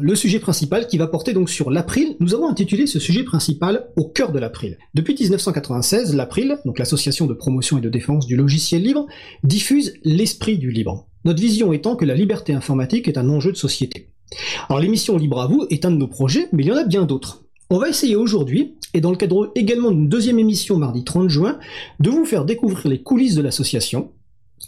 [0.00, 2.16] le sujet principal qui va porter donc sur l'April.
[2.20, 4.78] Nous avons intitulé ce sujet principal au cœur de l'April.
[4.94, 9.06] Depuis 1996, l'April, donc l'association de promotion et de défense du logiciel libre,
[9.44, 11.06] diffuse l'esprit du libre.
[11.24, 14.08] Notre vision étant que la liberté informatique est un enjeu de société.
[14.68, 16.84] Alors l'émission Libre à vous est un de nos projets, mais il y en a
[16.84, 17.44] bien d'autres.
[17.68, 21.58] On va essayer aujourd'hui, et dans le cadre également d'une deuxième émission mardi 30 juin,
[22.00, 24.12] de vous faire découvrir les coulisses de l'association,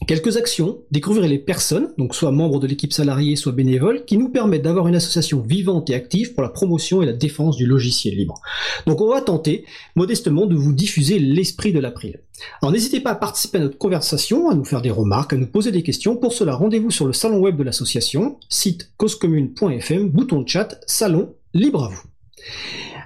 [0.06, 4.28] quelques actions, découvrir les personnes, donc soit membres de l'équipe salariée, soit bénévoles, qui nous
[4.28, 8.16] permettent d'avoir une association vivante et active pour la promotion et la défense du logiciel
[8.16, 8.40] libre.
[8.86, 9.64] Donc on va tenter
[9.94, 12.20] modestement de vous diffuser l'esprit de l'April.
[12.60, 15.46] Alors n'hésitez pas à participer à notre conversation, à nous faire des remarques, à nous
[15.46, 16.16] poser des questions.
[16.16, 21.34] Pour cela, rendez-vous sur le salon web de l'association, site causecommune.fm, bouton de chat, salon,
[21.54, 22.02] libre à vous.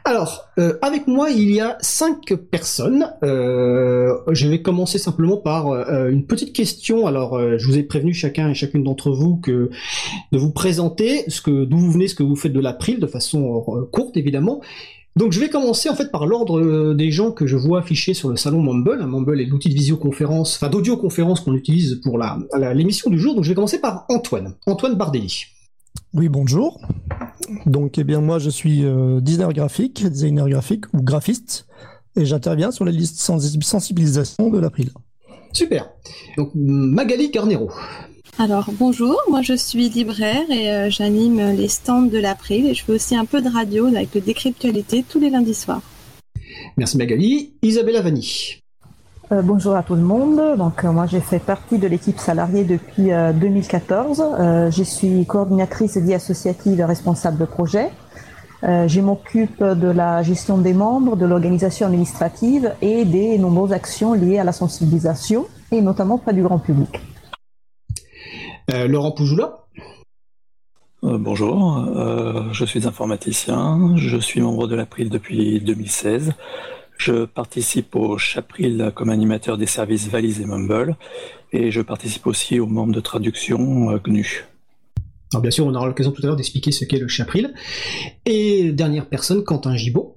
[0.06, 3.10] Alors, euh, avec moi, il y a cinq personnes.
[3.24, 7.08] Euh, je vais commencer simplement par euh, une petite question.
[7.08, 9.68] Alors, je vous ai prévenu chacun et chacune d'entre vous que
[10.30, 13.06] de vous présenter ce que d'où vous venez, ce que vous faites de l'April, de
[13.08, 14.60] façon courte évidemment.
[15.16, 18.28] Donc, je vais commencer en fait par l'ordre des gens que je vois affichés sur
[18.28, 19.04] le salon Mumble.
[19.04, 22.38] Mumble est l'outil de visioconférence, enfin d'audioconférence qu'on utilise pour la
[22.74, 23.34] l'émission du jour.
[23.34, 25.46] Donc, je vais commencer par Antoine, Antoine Bardelli.
[26.14, 26.80] Oui, bonjour.
[27.66, 31.66] Donc, eh bien, moi, je suis euh, designer graphique, designer graphique ou graphiste,
[32.16, 34.90] et j'interviens sur les listes sensibilisation de l'April.
[35.52, 35.90] Super.
[36.36, 37.70] Donc, Magali Carnero.
[38.38, 42.84] Alors, bonjour, moi je suis libraire et euh, j'anime les stands de l'April et je
[42.84, 45.80] fais aussi un peu de radio avec le décryptualité tous les lundis soirs.
[46.76, 47.54] Merci Magali.
[47.62, 48.60] Isabelle Avani.
[49.32, 50.56] Euh, bonjour à tout le monde.
[50.56, 54.22] Donc euh, moi j'ai fait partie de l'équipe salariée depuis 2014.
[54.22, 57.90] Euh, je suis coordinatrice vie associative et responsable de projet.
[58.62, 64.38] je m'occupe de la gestion des membres, de l'organisation administrative et des nombreuses actions liées
[64.38, 67.00] à la sensibilisation et notamment auprès du grand public.
[68.68, 69.58] Laurent Poujoula
[71.02, 71.86] bonjour,
[72.52, 76.32] je suis informaticien, je suis membre de l'April depuis 2016.
[76.98, 80.96] Je participe au Chapril comme animateur des services Valise et Mumble
[81.52, 84.46] et je participe aussi aux membres de traduction euh, GNU.
[85.32, 87.52] Alors bien sûr, on aura l'occasion tout à l'heure d'expliquer ce qu'est le Chapril.
[88.24, 90.16] Et dernière personne, Quentin Gibaud.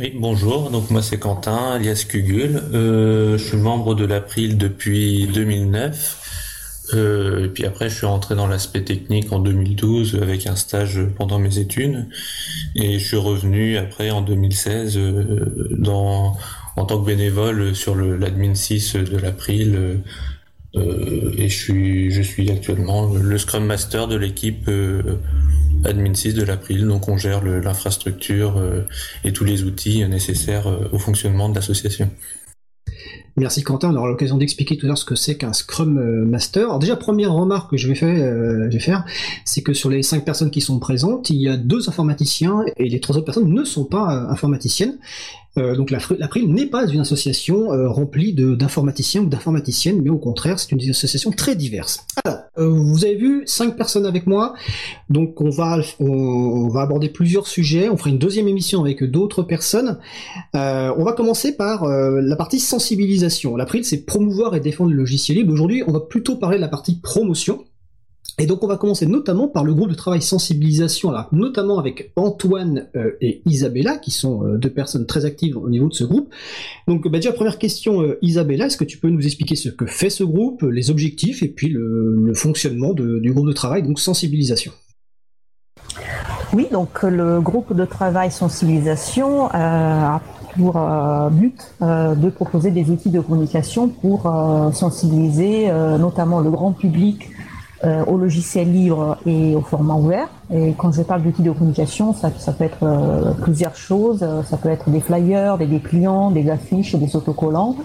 [0.00, 2.60] Oui, bonjour, donc moi c'est Quentin, alias Kugul.
[2.72, 6.23] Euh, je suis membre de l'April depuis 2009
[6.92, 11.00] euh, et puis après, je suis rentré dans l'aspect technique en 2012 avec un stage
[11.16, 12.06] pendant mes études,
[12.76, 16.36] et je suis revenu après en 2016 euh, dans
[16.76, 20.02] en tant que bénévole sur l'admin 6 de l'April.
[20.76, 24.68] Euh, et je suis je suis actuellement le Scrum Master de l'équipe
[25.84, 26.86] admin 6 de l'April.
[26.86, 28.60] Donc on gère l'infrastructure
[29.22, 32.10] et tous les outils nécessaires au fonctionnement de l'association.
[33.36, 36.24] Merci Quentin, on aura l'occasion d'expliquer tout à l'heure ce que c'est qu'un Scrum euh,
[36.24, 36.66] Master.
[36.66, 39.04] Alors déjà, première remarque que je vais faire, euh, je vais faire
[39.44, 42.88] c'est que sur les cinq personnes qui sont présentes, il y a deux informaticiens et
[42.88, 44.98] les trois autres personnes ne sont pas euh, informaticiennes.
[45.56, 50.58] Euh, donc l'April n'est pas une association euh, remplie d'informaticiens ou d'informaticiennes, mais au contraire,
[50.58, 52.06] c'est une association très diverse.
[52.24, 54.54] Alors, euh, vous avez vu cinq personnes avec moi,
[55.10, 57.88] donc on va on, va aborder plusieurs sujets.
[57.88, 59.98] On fera une deuxième émission avec d'autres personnes.
[60.54, 63.56] on va commencer par la partie sensibilisation.
[63.56, 65.52] L'April, c'est promouvoir et défendre le logiciel libre.
[65.52, 67.64] Aujourd'hui, on va plutôt parler de la partie promotion.
[68.38, 72.88] Et donc on va commencer notamment par le groupe de travail sensibilisation, notamment avec Antoine
[72.96, 76.34] euh, et Isabella, qui sont euh, deux personnes très actives au niveau de ce groupe.
[76.88, 79.86] Donc bah, déjà première question, euh, Isabella, est-ce que tu peux nous expliquer ce que
[79.86, 84.72] fait ce groupe, les objectifs et puis le, fonctionnement du groupe de travail, donc sensibilisation?
[86.52, 90.20] Oui, donc le groupe de travail sensibilisation a
[90.56, 90.80] pour
[91.30, 94.22] but de proposer des outils de communication pour
[94.72, 95.68] sensibiliser
[95.98, 97.28] notamment le grand public
[97.84, 100.28] euh, au logiciel libre et au format ouvert.
[100.50, 104.22] Et quand je parle d'outils de communication, ça, peut être euh, plusieurs choses.
[104.22, 107.76] Euh, ça peut être des flyers, des dépliants, des affiches, des autocollants,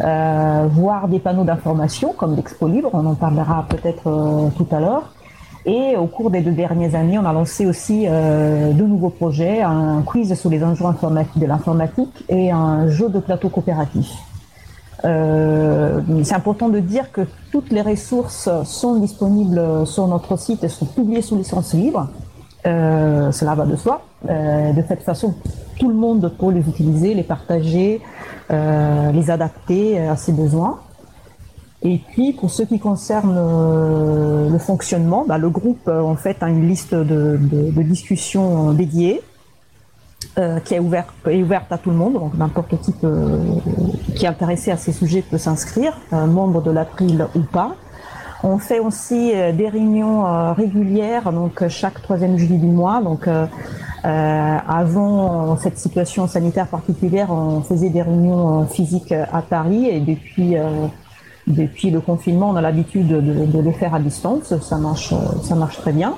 [0.00, 2.90] voire des panneaux d'information comme l'Expo Libre.
[2.94, 5.12] On en parlera peut-être tout à l'heure.
[5.66, 10.02] Et au cours des deux dernières années, on a lancé aussi deux nouveaux projets, un
[10.02, 14.10] quiz sur les enjeux informatiques de l'informatique et un jeu de plateau coopératif.
[15.04, 17.22] Euh, c'est important de dire que
[17.52, 22.08] toutes les ressources sont disponibles sur notre site et sont publiées sous licence libre.
[22.66, 24.02] Euh, cela va de soi.
[24.28, 25.34] Euh, de cette façon,
[25.78, 28.00] tout le monde peut les utiliser, les partager,
[28.50, 30.78] les adapter à ses besoins.
[31.82, 33.34] Et puis, pour ce qui concerne
[34.50, 39.20] le fonctionnement, bah, le groupe en fait a une liste de, de discussions dédiées
[40.38, 41.14] euh, qui est ouverte,
[41.70, 42.92] à tout le monde, donc n'importe qui
[44.14, 47.74] qui est intéressé à ces sujets peut s'inscrire, un membre de l'April ou pas.
[48.42, 53.00] On fait aussi des réunions régulières, donc chaque troisième jeudi du mois.
[53.00, 53.26] Donc
[54.02, 60.56] avant cette situation sanitaire particulière, on faisait des réunions physiques à Paris et depuis
[61.46, 64.58] depuis le confinement, on a l'habitude de, de, les faire à distance.
[64.60, 66.14] Ça marche, ça marche très bien.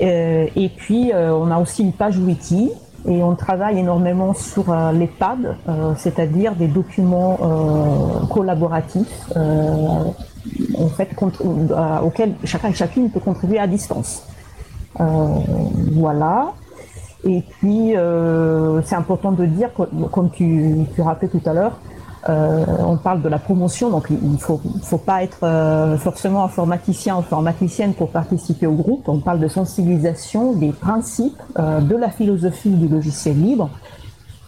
[0.00, 2.70] Euh, et puis, euh, on a aussi une page wiki
[3.06, 5.56] et on travaille énormément sur euh, les pads,
[5.96, 7.38] c'est-à-dire des documents
[8.30, 11.08] collaboratifs en fait,
[12.02, 14.26] auxquels chacun et chacune peut contribuer à distance.
[14.96, 16.52] voilà.
[17.24, 17.94] Et puis,
[18.84, 19.70] c'est important de dire,
[20.10, 21.78] comme tu, tu rappelais tout à l'heure,
[22.28, 24.58] euh, on parle de la promotion, donc il ne faut,
[24.98, 29.08] pas être euh, forcément informaticien ou informaticienne pour participer au groupe.
[29.08, 33.70] On parle de sensibilisation des principes euh, de la philosophie du logiciel libre.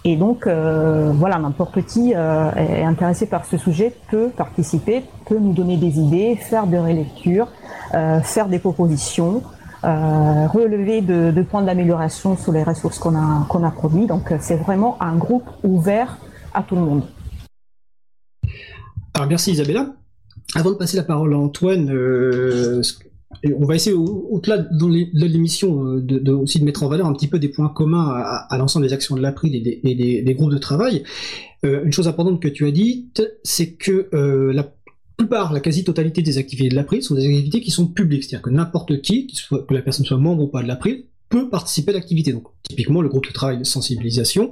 [0.04, 5.76] Et donc, voilà, n'importe qui est intéressé par ce sujet peut participer, peut nous donner
[5.76, 7.46] des idées, faire des relectures,
[7.92, 9.42] faire des propositions,
[9.84, 14.06] relever de, points d'amélioration sur les ressources qu'on a, qu'on a produits.
[14.06, 16.18] Donc, c'est vraiment un groupe ouvert
[16.52, 17.02] à tout le monde.
[19.14, 19.94] Alors merci Isabella.
[20.54, 22.82] Avant de passer la parole à Antoine, euh,
[23.56, 27.28] on va essayer au-delà de l'émission euh, de, aussi de mettre en valeur un petit
[27.28, 31.02] peu des points communs à, l'ensemble des actions de l'April et, des, groupes de travail.
[31.64, 34.08] Euh, une chose importante que tu as dite, c'est que
[34.52, 34.72] la
[35.16, 38.50] plupart, la quasi-totalité des activités de l'April sont des activités qui sont publiques, c'est-à-dire que
[38.50, 42.32] n'importe qui, que la personne soit membre ou pas de l'April, peut participer à l'activité.
[42.32, 44.50] Donc typiquement le groupe de travail de sensibilisation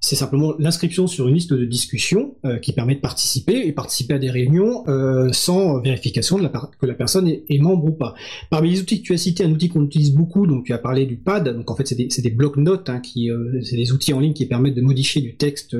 [0.00, 4.14] c'est simplement l'inscription sur une liste de discussion euh, qui permet de participer et participer
[4.14, 8.14] à des réunions euh, sans vérification que la personne est, membre ou pas.
[8.48, 10.78] Parmi les outils que tu as cités, un outil qu'on utilise beaucoup, donc tu as
[10.78, 14.14] parlé du pad, donc en fait c'est des, des blocs-notes, hein, euh, c'est des outils
[14.14, 15.76] en ligne qui permettent de modifier du texte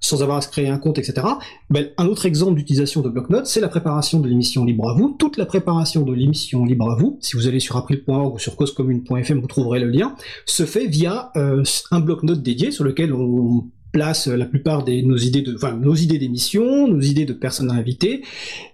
[0.00, 1.26] sans avoir à se créer un compte, etc.
[1.70, 5.16] Ben, un autre exemple d'utilisation de bloc-notes, c'est la préparation de l'émission Libre à vous.
[5.18, 8.56] Toute la préparation de l'émission Libre à vous, si vous allez sur april.org ou sur
[8.56, 10.14] causecommune.fm, vous trouverez le lien,
[10.44, 15.16] se fait via un bloc-notes dédié sur lequel on on place la plupart de nos
[15.16, 18.22] idées de, nos idées d'émissions, nos idées de personnes à inviter.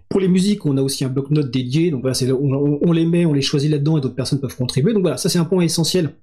[0.09, 3.33] Pour les musiques, on a aussi un bloc-notes dédié, donc on, on, les met, on
[3.33, 4.93] les choisit là-dedans et d'autres personnes peuvent contribuer.
[4.93, 6.15] Donc voilà, ça c'est un point essentiel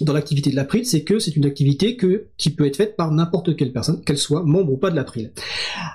[0.00, 1.96] dans l'activité de l'April, c'est que c'est une activité
[2.36, 5.32] qui peut être faite par n'importe quelle personne, qu'elle soit membre ou pas de l'April.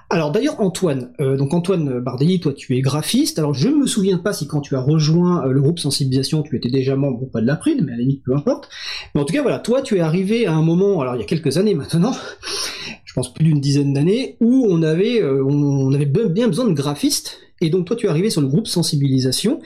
[0.09, 3.87] Alors d'ailleurs Antoine, euh, donc Antoine Bardelli, toi tu es graphiste, alors je ne me
[3.87, 7.23] souviens pas si quand tu as rejoint euh, le groupe sensibilisation tu étais déjà membre
[7.23, 8.69] ou pas de l'April, mais à la limite peu importe.
[9.13, 11.23] Mais en tout cas voilà, toi tu es arrivé à un moment, alors il y
[11.23, 12.13] a quelques années maintenant,
[13.05, 16.73] je pense plus d'une dizaine d'années, où on avait, euh, on avait bien besoin de
[16.73, 19.59] graphistes, et donc toi tu es arrivé sur le groupe sensibilisation,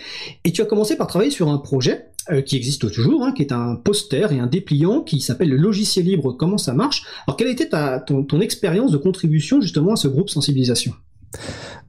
[0.44, 3.42] et tu as commencé par travailler sur un projet euh, qui existe toujours, hein, qui
[3.42, 7.04] est un poster et un dépliant qui s'appelle le logiciel libre, comment ça marche.
[7.28, 10.94] Alors quelle était ta, ton, expérience de contribution justement à ce groupe sensibilisation?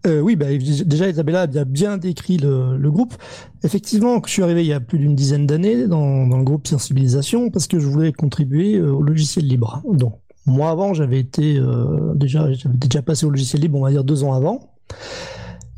[0.09, 3.15] Euh, oui, bah, déjà Isabella a bien, décrit le, le, groupe.
[3.63, 6.67] Effectivement, je suis arrivé il y a plus d'une dizaine d'années dans, dans, le groupe
[6.67, 9.83] sensibilisation parce que je voulais contribuer euh, au logiciel libre.
[9.89, 11.61] Donc moi avant, j'avais été
[12.17, 14.75] déjà, j'avais déjà passé au logiciel libre, on va dire deux ans avant.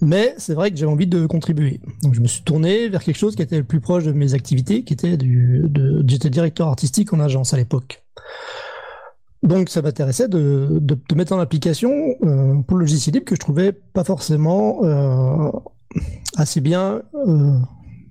[0.02, 1.80] Mais c'est vrai que j'avais envie de contribuer.
[2.02, 4.34] Donc je me suis tourné vers quelque chose qui était le plus proche de mes
[4.34, 5.66] activités, qui était du,
[6.06, 8.04] j'étais directeur artistique en agence à l'époque.
[9.42, 11.90] Donc ça m'intéressait de, de, mettre en application
[12.24, 15.50] euh, pour le logiciel libre que je trouvais pas forcément euh,
[16.36, 17.58] assez bien euh,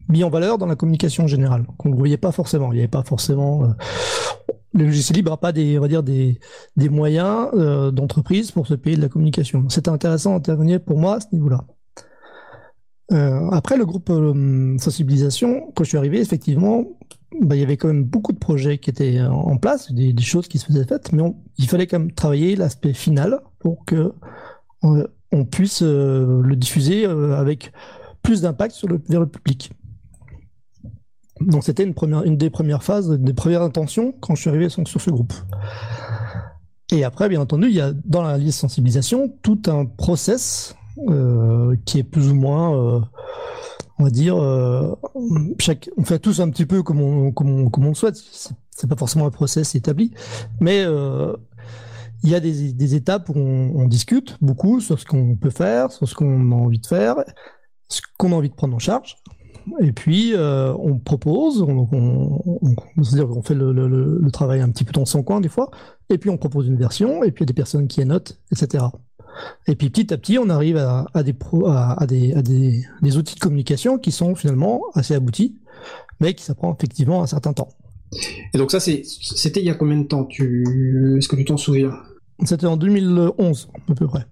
[0.08, 1.66] mis en valeur dans la communication générale.
[1.78, 2.72] Qu'on ne voyait pas forcément.
[2.72, 3.64] Il n'y avait pas forcément
[4.74, 6.40] le logiciel libre n'a pas des, on va dire des,
[6.76, 7.50] des moyens
[7.94, 9.70] d'entreprise pour se payer de la communication.
[9.70, 11.66] C'était intéressant d'intervenir pour moi à ce niveau-là.
[13.12, 16.84] Euh, après le groupe euh, sensibilisation, quand je suis arrivé, effectivement,
[17.42, 20.48] bah, il y avait quand même beaucoup de projets qui étaient en place, des, choses
[20.48, 21.24] qui se faisaient faites, mais
[21.58, 24.14] il fallait quand même travailler l'aspect final pour que
[24.82, 27.72] on, on puisse le diffuser avec
[28.24, 29.72] plus d'impact sur vers le public.
[31.42, 34.70] Donc c'était une, première, une des premières phases, des premières intentions quand je suis arrivé
[34.70, 35.34] sur, ce groupe.
[36.92, 40.76] Et après, bien entendu, il y a dans la liste sensibilisation tout un process
[41.10, 43.02] euh, qui est plus ou moins, euh,
[44.00, 45.56] on va dire, euh, on
[46.04, 48.16] fait tous un petit peu comme on, le souhaite.
[48.72, 50.12] C'est pas forcément un process établi,
[50.60, 50.84] mais
[52.24, 56.08] il y a des, étapes où on, discute beaucoup sur ce qu'on peut faire, sur
[56.08, 57.16] ce qu'on a envie de faire,
[57.90, 59.18] ce qu'on a envie de prendre en charge
[59.80, 61.66] et puis on propose,
[63.02, 63.88] c'est-à-dire qu'on fait le, le,
[64.20, 65.72] le, travail un petit peu dans son coin des fois,
[66.10, 68.40] et puis on propose une version, et puis il y a des personnes qui annotent,
[68.52, 68.86] etc.
[69.68, 72.42] Et puis petit à petit, on arrive à, à des, pro, à, à, des, à
[72.42, 75.56] des, des, outils de communication qui sont finalement assez aboutis,
[76.20, 77.70] mais qui ça prend effectivement un certain temps.
[78.54, 81.16] Et donc ça, c'était il y a combien de temps tu...
[81.18, 81.92] Est-ce que tu t'en souviens?
[82.44, 84.26] C'était en 2011 à peu près.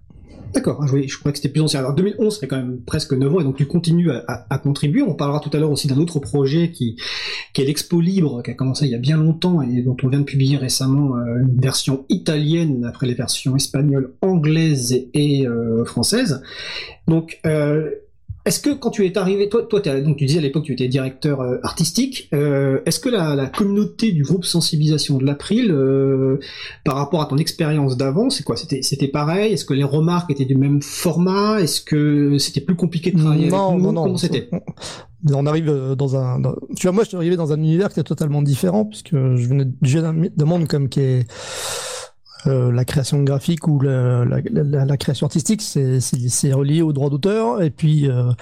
[0.54, 1.80] D'accord, je, je crois que c'était plus ancien.
[1.80, 5.02] Alors 2011, c'est quand même presque 9 ans, et donc tu continues à, contribuer.
[5.02, 6.96] On parlera tout à l'heure aussi d'un autre projet qui,
[7.52, 10.08] qui est l'Expo Libre, qui a commencé il y a bien longtemps et dont on
[10.08, 15.84] vient de publier récemment euh, une version italienne après les versions espagnoles, anglaises et, euh,
[15.84, 16.40] françaises.
[17.08, 17.90] Donc euh,
[18.46, 20.86] est-ce que quand tu es arrivé, toi, toi donc tu disais à l'époque tu étais
[20.86, 26.38] directeur euh, artistique, euh, est-ce que la, la, communauté du groupe sensibilisation de l'April, euh,
[26.84, 28.56] par rapport à ton expérience d'avant, c'est quoi?
[28.56, 29.54] C'était c'était pareil?
[29.54, 31.60] Est-ce que les remarques étaient du même format?
[31.60, 33.84] Est-ce que c'était plus compliqué de travailler non, avec nous?
[33.84, 34.50] Non, non, Comment c'était?
[35.32, 36.42] on arrive dans un,
[36.76, 39.48] tu vois, moi je suis arrivé dans un univers qui est totalement différent puisque je
[39.48, 39.64] venais,
[40.36, 41.26] d'un monde comme qui est
[42.46, 47.62] euh, la création graphique ou la, création artistique, c'est relié au droit d'auteur.
[47.62, 48.32] Et puis, euh,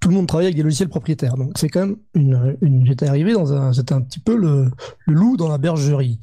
[0.00, 1.36] tout le monde travaille avec des logiciels propriétaires.
[1.36, 2.84] Donc, c'est quand même une.
[2.86, 3.72] J'étais arrivé dans un.
[3.72, 4.70] C'était un petit peu le,
[5.06, 6.20] loup dans la bergerie.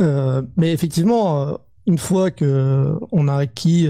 [0.00, 3.88] Euh, mais effectivement, une fois que on a acquis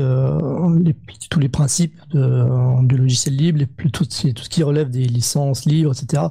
[1.31, 6.25] tous les principes du logiciel libre, tout, tout ce qui relève des licences libres, etc.,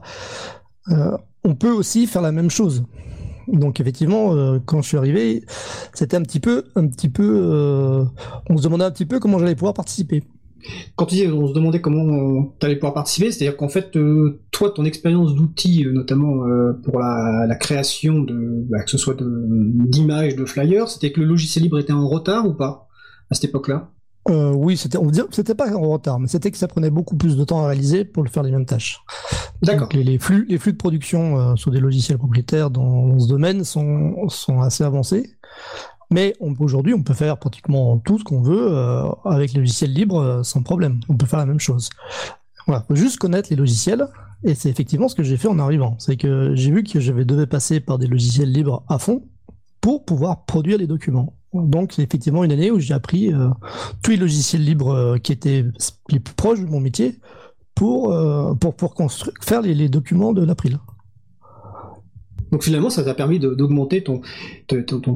[1.44, 2.84] on peut aussi faire la même chose.
[3.48, 5.44] Donc effectivement, euh, quand je suis arrivé,
[5.94, 8.04] c'était un petit peu, un petit peu, euh,
[8.50, 10.24] on se demandait un petit peu comment j'allais pouvoir participer.
[10.96, 14.42] Quand tu dis on se demandait comment tu allais pouvoir participer, c'est-à-dire qu'en fait, euh,
[14.52, 16.44] toi, ton expérience d'outils, notamment
[16.84, 21.64] pour la, création de, bah, que ce soit d'images, de flyers, c'était que le logiciel
[21.64, 22.88] libre était en retard ou pas
[23.32, 23.92] à cette époque-là?
[24.30, 27.16] Euh, oui, c'était, on dire, c'était pas en retard, mais c'était que ça prenait beaucoup
[27.16, 29.01] plus de temps à réaliser pour le faire les mêmes tâches.
[29.63, 29.90] D'accord.
[29.94, 34.30] Les, flux, les flux de production euh, sur des logiciels propriétaires dans, ce domaine sont,
[34.30, 35.32] sont assez avancés.
[36.12, 39.94] Mais on, aujourd'hui, on peut faire pratiquement tout ce qu'on veut euh, avec les logiciels
[39.94, 41.00] libres sans problème.
[41.10, 41.90] On peut faire la même chose.
[42.68, 44.08] Voilà, faut juste connaître les logiciels.
[44.44, 45.96] Et c'est effectivement ce que j'ai fait en arrivant.
[46.00, 49.24] C'est que j'ai vu que je devais passer par des logiciels libres à fond
[49.80, 51.34] pour pouvoir produire les documents.
[51.53, 53.50] Donc c'est effectivement une année où j'ai appris euh,
[54.01, 55.65] tous les logiciels libres euh, qui étaient
[56.10, 57.20] les plus proches de mon métier
[57.75, 58.53] pour, euh,
[58.96, 60.79] construire, faire les, documents de l'April.
[62.51, 64.22] Donc finalement, ça t'a permis d'augmenter ton,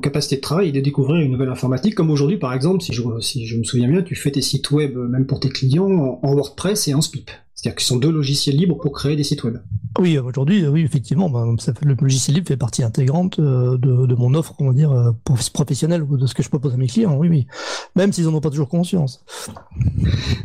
[0.01, 1.93] capacité de travail et de découvrir une nouvelle informatique.
[1.93, 4.71] Comme aujourd'hui, par exemple, si je, si je me souviens bien, tu fais tes sites
[4.71, 7.29] web, même pour tes clients, en, WordPress et en SPIP.
[7.65, 9.57] C'est-à-dire qu'ils sont deux logiciels libres pour créer des sites web.
[9.97, 11.45] Oui, aujourd'hui, oui, effectivement, bah,
[11.81, 15.11] le logiciel libre fait partie intégrante euh, de, mon offre, on va dire, euh,
[15.53, 17.15] professionnelle ou de ce que je propose à mes clients.
[17.17, 17.47] Oui, oui.
[17.95, 19.23] Même s'ils n'en ont pas toujours conscience.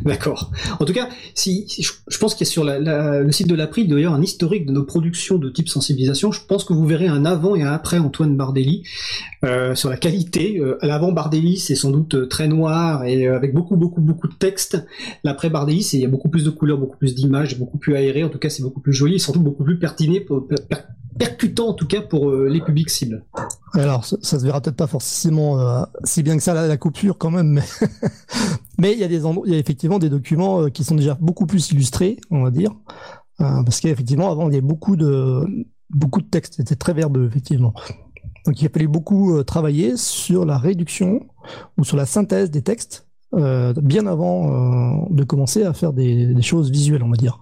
[0.05, 0.51] D'accord.
[0.79, 1.67] En tout cas, si,
[2.07, 4.83] je pense qu'il y a sur le site de l'April d'ailleurs un historique de nos
[4.83, 6.31] productions de type sensibilisation.
[6.31, 8.83] Je pense que vous verrez un avant et un après Antoine Bardelli
[9.43, 10.61] euh, sur la qualité.
[10.81, 14.83] à l'avant Bardelli, c'est sans doute très noir et avec beaucoup, beaucoup, beaucoup de texte.
[15.25, 17.95] L'après Bardelli, c'est il y a beaucoup plus de couleurs, beaucoup plus d'images, beaucoup plus
[17.95, 18.23] aéré.
[18.23, 20.19] En tout cas, c'est beaucoup plus joli, surtout beaucoup plus pertinent,
[21.17, 23.23] percutant en tout cas pour euh, les publics cibles.
[23.73, 27.31] Alors, ça, se verra peut-être pas forcément euh, si bien que ça la, coupure quand
[27.31, 27.61] même,
[28.77, 32.43] mais il y a effectivement des documents euh, qui sont déjà beaucoup plus illustrés, on
[32.43, 32.71] va dire,
[33.37, 35.43] parce qu'effectivement avant il y avait beaucoup de
[35.89, 37.73] beaucoup de textes, c'était très verbeux effectivement.
[38.45, 41.21] Donc il fallu beaucoup travailler sur la réduction
[41.77, 46.41] ou sur la synthèse des textes euh, bien avant euh, de commencer à faire des,
[46.41, 47.39] choses visuelles, on va dire.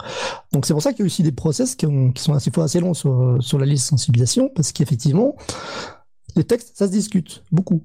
[0.52, 3.58] Donc c'est pour ça qu'il y a aussi des process qui, sont assez longs sur,
[3.58, 5.36] la liste sensibilisation, parce qu'effectivement,
[6.36, 7.84] les textes, ça se discute beaucoup.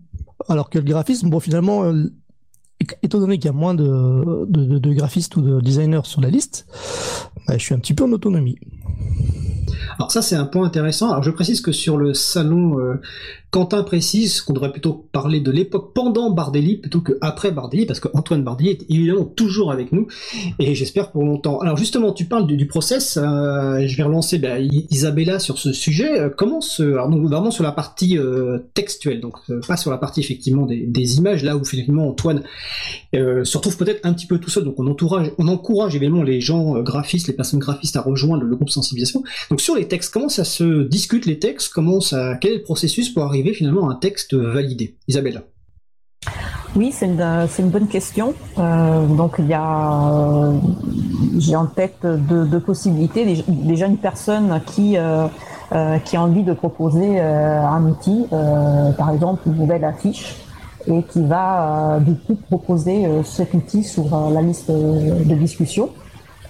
[0.48, 2.12] Alors que le graphisme, bon finalement, euh,
[3.02, 6.66] étant donné qu'il y a moins de, de, graphistes ou de designers sur la liste,
[7.46, 8.58] bah, je suis un petit peu en autonomie.
[9.96, 11.10] Alors ça c'est un point intéressant.
[11.10, 12.76] Alors je précise que sur le salon
[13.54, 18.00] Quentin précise qu'on devrait plutôt parler de l'époque pendant Bardelli plutôt que après Bardelli, parce
[18.00, 20.08] qu'Antoine Bardelli est évidemment toujours avec nous,
[20.58, 21.60] et j'espère pour longtemps.
[21.60, 26.18] Alors justement, tu parles du, process, euh, je vais relancer bah, Isabella sur ce sujet.
[26.18, 29.36] Euh, comment se, alors vraiment sur la partie euh, textuelle, donc
[29.68, 32.42] pas sur la partie effectivement des, images, là où finalement Antoine
[33.12, 36.40] se retrouve peut-être un petit peu tout seul, donc on encourage, on encourage évidemment les
[36.40, 39.22] gens graphistes, les personnes graphistes à rejoindre le, le groupe sensibilisation.
[39.48, 42.62] Donc sur les textes, comment ça se discute les textes, comment ça, quel est le
[42.62, 45.42] processus pour arriver finalement un texte validé Isabelle
[46.76, 48.34] oui, c'est une, une, bonne question.
[48.58, 50.58] Euh, donc il y a, euh,
[51.38, 53.44] j'ai en tête deux, possibilités.
[53.46, 55.28] Déjà une personne qui euh,
[56.04, 60.36] qui a envie de proposer un outil, par exemple une nouvelle affiche,
[60.86, 65.90] et qui va du coup proposer cet outil sur la liste de discussion.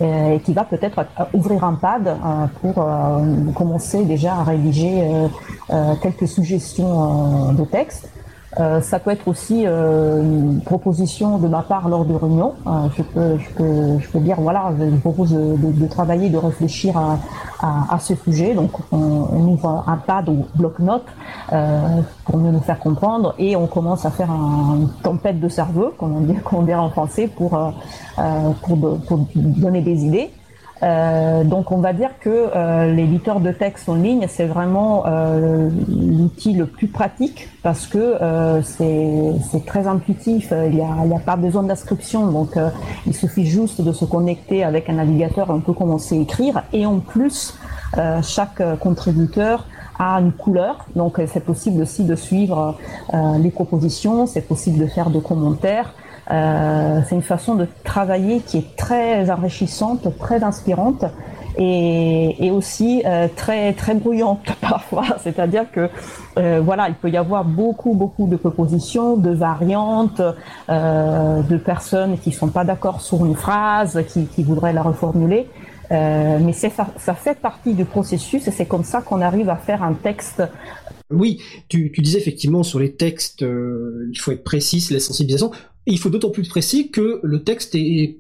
[0.01, 5.29] Euh, et qui va peut-être euh, ouvrir un pad euh, pour commencer déjà à rédiger
[6.03, 8.09] quelques suggestions de texte.
[8.61, 12.55] Euh, ça peut être aussi euh, une proposition de ma part lors de réunions.
[12.67, 16.31] Euh, je, peux, je, peux, je peux dire, voilà, je vous propose de, de, travailler,
[16.31, 17.19] de réfléchir à,
[17.61, 18.55] à, à ce sujet.
[18.55, 21.07] Donc, on, on, ouvre un pad ou bloc-notes
[22.25, 25.93] pour mieux nous faire comprendre et on commence à faire un, une tempête de cerveau,
[25.99, 27.59] comme on, dit, comme on dirait en français, pour,
[28.63, 30.31] pour, pour donner des idées.
[30.83, 35.71] Euh, donc on va dire que euh, l'éditeur de texte en ligne, c'est vraiment euh,
[35.89, 38.17] l'outil le plus pratique parce que
[38.63, 42.59] c'est très intuitif, il n'y a, a, pas besoin d'inscription, donc
[43.07, 46.63] il suffit juste de se connecter avec un navigateur un peu comme on sait écrire,
[46.75, 47.57] et en plus,
[48.23, 49.67] chaque contributeur
[49.99, 52.77] a une couleur, donc c'est possible aussi de suivre
[53.39, 55.95] les propositions, c'est possible de faire des commentaires,
[56.31, 61.05] euh, c'est une façon de travailler qui est très enrichissante, très inspirante
[61.57, 65.05] et, et aussi euh, très très bruyante parfois.
[65.23, 65.89] C'est-à-dire que
[66.39, 70.23] euh, voilà, il peut y avoir beaucoup beaucoup de propositions, de variantes,
[70.71, 75.49] euh, de personnes qui sont pas d'accord sur une phrase, qui, qui voudraient la reformuler.
[75.93, 79.57] Euh, mais ça, ça fait partie du processus et c'est comme ça qu'on arrive à
[79.57, 80.43] faire un texte
[81.11, 85.51] oui, tu, tu, disais effectivement sur les textes, euh, il faut être précis, la sensibilisation.
[85.87, 87.77] Il faut d'autant plus précis que le texte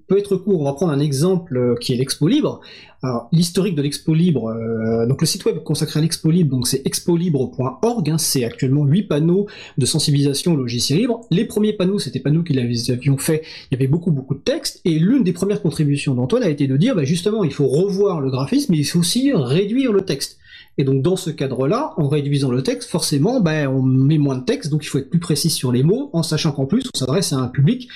[0.06, 0.60] peut être court.
[0.60, 2.60] On va prendre un exemple euh, qui est l'Expo Libre.
[3.02, 6.66] Alors, l'historique de l'Expo Libre, euh, donc le site web consacré à l'Expo Libre, donc
[6.66, 11.20] c'est expolibre.org, hein, c'est actuellement huit panneaux de sensibilisation au logiciel libre.
[11.30, 14.34] Les premiers panneaux, c'était pas nous qui les avions fait, il y avait beaucoup beaucoup
[14.34, 17.52] de texte, et l'une des premières contributions d'Antoine a été de dire, bah, justement, il
[17.52, 20.38] faut revoir le graphisme, mais il faut aussi réduire le texte.
[20.78, 24.44] Et donc dans ce cadre-là, en réduisant le texte, forcément, ben, on met moins de
[24.44, 26.98] texte, donc il faut être plus précis sur les mots, en sachant qu'en plus, on
[26.98, 27.88] s'adresse à un public,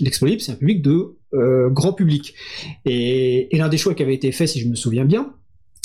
[0.00, 2.34] l'Expo c'est un public de euh, grand public.
[2.84, 5.34] Et, et l'un des choix qui avait été fait, si je me souviens bien,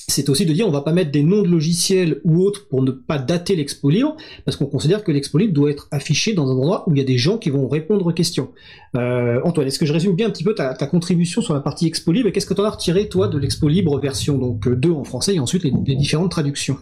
[0.08, 2.84] c'est aussi de dire on va pas mettre des noms de logiciels ou autres pour
[2.84, 6.48] ne pas dater l'expo libre, parce qu'on considère que l'expo libre doit être affiché dans
[6.48, 8.52] un endroit où il y a des gens qui vont répondre aux questions.
[8.96, 11.88] Euh, Antoine, est-ce que je résume bien un petit peu ta, contribution sur la partie
[11.88, 14.70] expo libre et qu'est-ce que tu en as retiré toi de l'expo libre version donc
[14.70, 16.78] 2 en français et ensuite les, différentes traductions?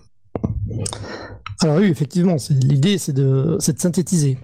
[1.61, 4.37] Alors oui, effectivement, l'idée c'est de, synthétiser.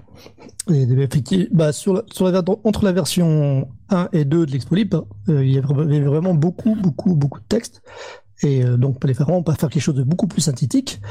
[2.63, 6.75] Entre la version 1 et 2 de l'expo libre, euh, il y avait vraiment beaucoup,
[6.75, 7.81] beaucoup, beaucoup de texte
[8.41, 11.01] et euh, donc on peut faire quelque chose de beaucoup plus synthétique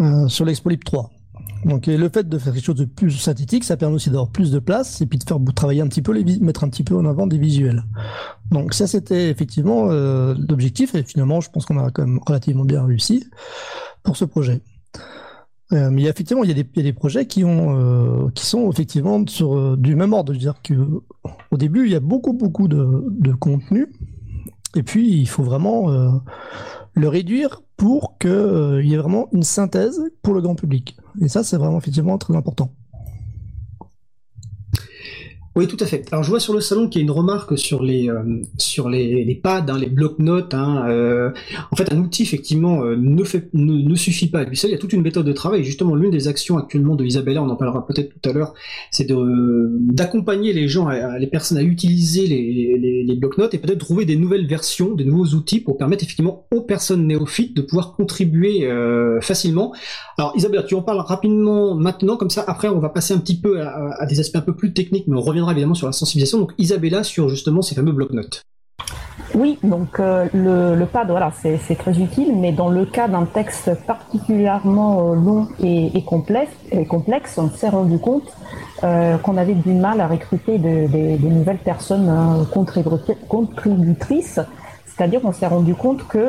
[0.00, 1.10] euh, sur l'Expolip 3.
[1.64, 4.50] Donc le fait de faire quelque chose de plus synthétique, ça permet aussi d'avoir plus
[4.50, 6.96] de place et puis de faire travailler un petit peu les mettre un petit peu
[6.96, 7.84] en avant des visuels.
[8.50, 12.64] Donc ça c'était effectivement euh, l'objectif et finalement je pense qu'on a quand même relativement
[12.64, 13.24] bien réussi
[14.02, 14.60] pour ce projet.
[15.70, 19.96] Mais effectivement, il y, a des, des, projets qui, ont, qui sont effectivement sur du
[19.96, 20.34] même ordre.
[20.34, 20.74] Je veux dire que
[21.50, 23.88] au début, il y a beaucoup, beaucoup de contenu
[24.74, 26.10] et puis, il faut vraiment euh,
[26.94, 30.96] le réduire pour qu'il euh, y ait vraiment une synthèse pour le grand public.
[31.20, 32.72] Et ça, c'est vraiment effectivement très important.
[35.54, 36.08] Oui, tout à fait.
[36.10, 38.88] Alors je vois sur le salon qu'il y a une remarque sur les euh, sur
[38.88, 40.54] les, pads, hein, les blocs-notes.
[40.54, 41.30] Hein, euh,
[41.70, 44.70] en fait, un outil effectivement euh, ne, ne, suffit pas lui seul.
[44.70, 45.62] Il y a toute une méthode de travail.
[45.62, 48.54] justement, l'une des actions actuellement de Isabella, on en parlera peut-être tout à l'heure,
[48.90, 54.06] c'est d'accompagner les gens, les personnes à utiliser les, les, les blocs-notes et peut-être trouver
[54.06, 58.66] des nouvelles versions, des nouveaux outils pour permettre effectivement aux personnes néophytes de pouvoir contribuer
[59.20, 59.74] facilement.
[60.16, 62.42] Alors Isabella, tu en parles rapidement maintenant, comme ça.
[62.46, 65.06] Après, on va passer un petit peu à, à des aspects un peu plus techniques,
[65.08, 66.38] mais on revient évidemment sur la sensibilisation.
[66.38, 68.42] Donc Isabella sur justement ces fameux blocs-notes.
[69.34, 73.70] Oui, donc euh, le, pad, voilà, c'est très utile, mais dans le cas d'un texte
[73.86, 78.30] particulièrement euh, long et, complexe, et, complexe, on s'est rendu compte
[78.84, 82.46] euh, qu'on avait du mal à recruter des nouvelles personnes
[83.28, 84.40] contributrices.
[84.86, 86.28] C'est-à-dire qu'on s'est rendu compte que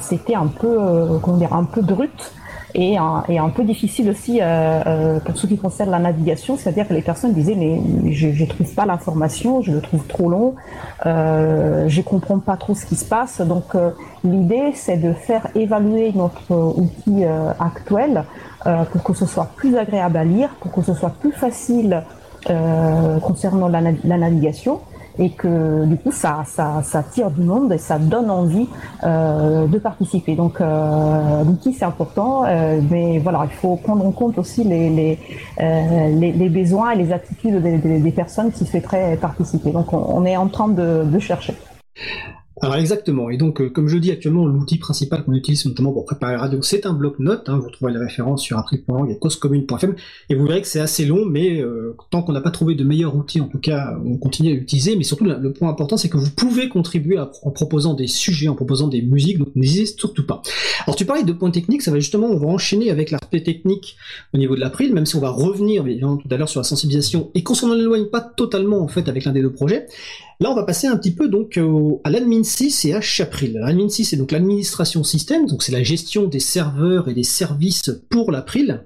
[0.00, 0.78] c'était un peu,
[1.22, 2.32] comment dire, un peu brut
[2.74, 6.88] et un, un peu difficile aussi euh, euh, pour ce qui concerne la navigation, c'est-à-dire
[6.88, 7.80] que les personnes disaient mais
[8.12, 10.54] je ne trouve pas l'information, je le trouve trop long,
[11.06, 13.40] euh, je comprends pas trop ce qui se passe.
[13.40, 13.90] Donc euh,
[14.24, 17.24] l'idée c'est de faire évaluer notre outil
[17.60, 18.24] actuel
[18.92, 22.02] pour que ce soit plus agréable à lire, pour que ce soit plus facile
[23.22, 24.80] concernant la navigation
[25.18, 28.68] et que du coup ça, ça, ça tire du monde et ça donne envie
[29.04, 30.34] euh, de participer.
[30.34, 34.90] Donc euh, l'outil c'est important, euh, mais voilà, il faut prendre en compte aussi les,
[34.90, 35.18] les,
[35.60, 39.70] euh, les, les besoins et les attitudes des, des, des, personnes qui souhaiteraient participer.
[39.70, 41.54] Donc on, on est en train de, de chercher.
[42.60, 43.30] Alors exactement.
[43.30, 46.40] Et donc, euh, comme je dis actuellement, l'outil principal qu'on utilise notamment pour préparer la
[46.40, 47.48] radio, c'est un bloc-notes.
[47.48, 47.58] Hein.
[47.58, 49.94] vous trouvez les références sur april.org et causecommune.fm.
[50.28, 52.84] Et vous verrez que c'est assez long, mais euh, tant qu'on n'a pas trouvé de
[52.84, 54.94] meilleur outil, en tout cas, on continue à l'utiliser.
[54.96, 58.54] Mais surtout, le point important, c'est que vous pouvez contribuer en proposant des sujets, en
[58.54, 59.38] proposant des musiques.
[59.38, 60.42] Donc n'hésitez surtout pas.
[60.86, 63.96] Alors tu parlais de points techniques, ça va justement, on va enchaîner avec l'aspect technique
[64.32, 66.64] au niveau de l'April, même si on va revenir évidemment tout à l'heure sur la
[66.64, 69.86] sensibilisation et qu'on s'en éloigne pas totalement en fait avec l'un des deux projets.
[70.40, 71.58] Là, on va passer un petit peu donc
[72.04, 73.54] à l'admin 6 et à Chapril.
[73.54, 77.90] L'admin 6 c'est donc l'administration système, donc c'est la gestion des serveurs et des services
[78.10, 78.84] pour l'April.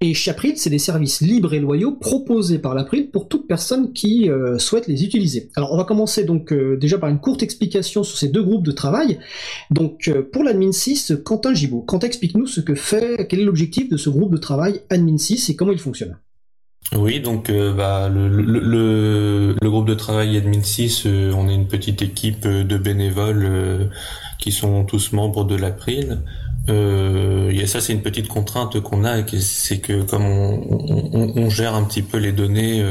[0.00, 4.30] Et Chapril, c'est des services libres et loyaux proposés par l'April pour toute personne qui
[4.30, 5.50] euh, souhaite les utiliser.
[5.56, 8.64] Alors, on va commencer donc euh, déjà par une courte explication sur ces deux groupes
[8.64, 9.18] de travail.
[9.70, 11.82] Donc, euh, pour l'admin 6, Quentin Gibaud.
[11.82, 15.50] Quentin, explique-nous ce que fait, quel est l'objectif de ce groupe de travail admin 6
[15.50, 16.16] et comment il fonctionne?
[16.96, 22.00] Oui, donc euh, bah, le, groupe de travail Admin 6, euh, on est une petite
[22.00, 23.90] équipe euh, de bénévoles
[24.38, 26.20] qui sont tous membres de l'April.
[26.70, 32.02] Euh, ça, c'est une petite contrainte qu'on a, c'est que comme on, gère un petit
[32.02, 32.84] peu les données,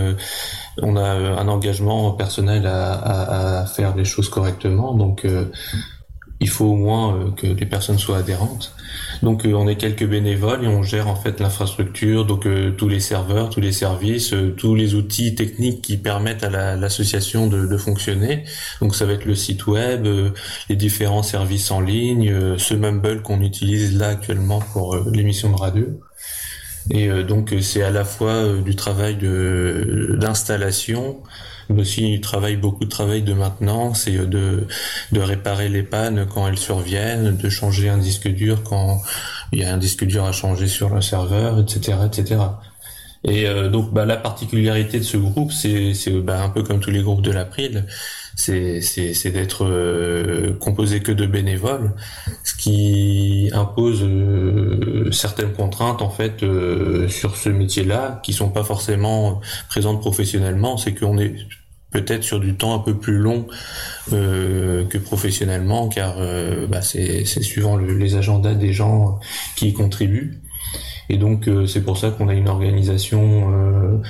[0.82, 4.94] on a un engagement personnel à, faire les choses correctement.
[4.96, 5.28] Donc
[6.40, 8.76] il faut au moins que les personnes soient adhérentes.
[9.24, 12.88] Donc euh, on est quelques bénévoles et on gère en fait l'infrastructure, donc euh, tous
[12.88, 17.78] les serveurs, tous les services, tous les outils techniques qui permettent à l'association de, de,
[17.78, 18.44] fonctionner.
[18.82, 20.08] Donc ça va être le site web,
[20.70, 25.86] les différents services en ligne, ce Mumble qu'on utilise là actuellement pour l'émission de radio.
[26.90, 31.18] Et donc c'est à la fois du travail d'installation,
[31.70, 34.68] mais aussi il travaille beaucoup de travail de maintenance et de,
[35.12, 39.02] de réparer les pannes quand elles surviennent, de changer un disque dur quand
[39.52, 42.38] il y a un disque dur à changer sur le serveur, etc., etc.
[43.24, 46.92] Et euh, donc bah, la particularité de ce groupe, c'est bah, un peu comme tous
[46.92, 47.86] les groupes de l'April,
[48.38, 51.94] c'est d'être euh, composé que de bénévoles,
[52.44, 56.46] ce qui impose euh, certaines contraintes en fait
[57.10, 60.78] sur ce métier-là, qui sont pas forcément présentes professionnellement.
[60.78, 61.36] C'est qu'on est
[61.92, 63.48] peut-être sur du temps un peu plus long
[64.14, 69.20] euh, que professionnellement, car euh, bah, c'est suivant les agendas des gens
[69.56, 70.40] qui y contribuent.
[71.10, 74.02] Et donc euh, c'est pour ça qu'on a une organisation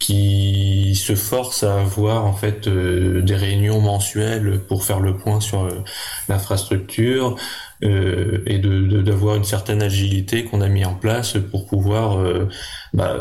[0.00, 5.68] qui se force à avoir en fait des réunions mensuelles pour faire le point sur
[6.28, 7.36] l'infrastructure
[7.82, 12.18] et de d'avoir une certaine agilité qu'on a mis en place pour pouvoir
[12.92, 13.18] bah,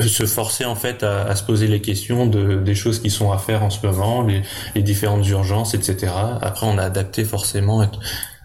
[0.00, 3.38] se forcer en fait à, se poser les questions de, des choses qui sont à
[3.38, 4.42] faire en ce moment, les,
[4.74, 6.12] les différentes urgences, etc.
[6.40, 7.82] Après, on a adapté forcément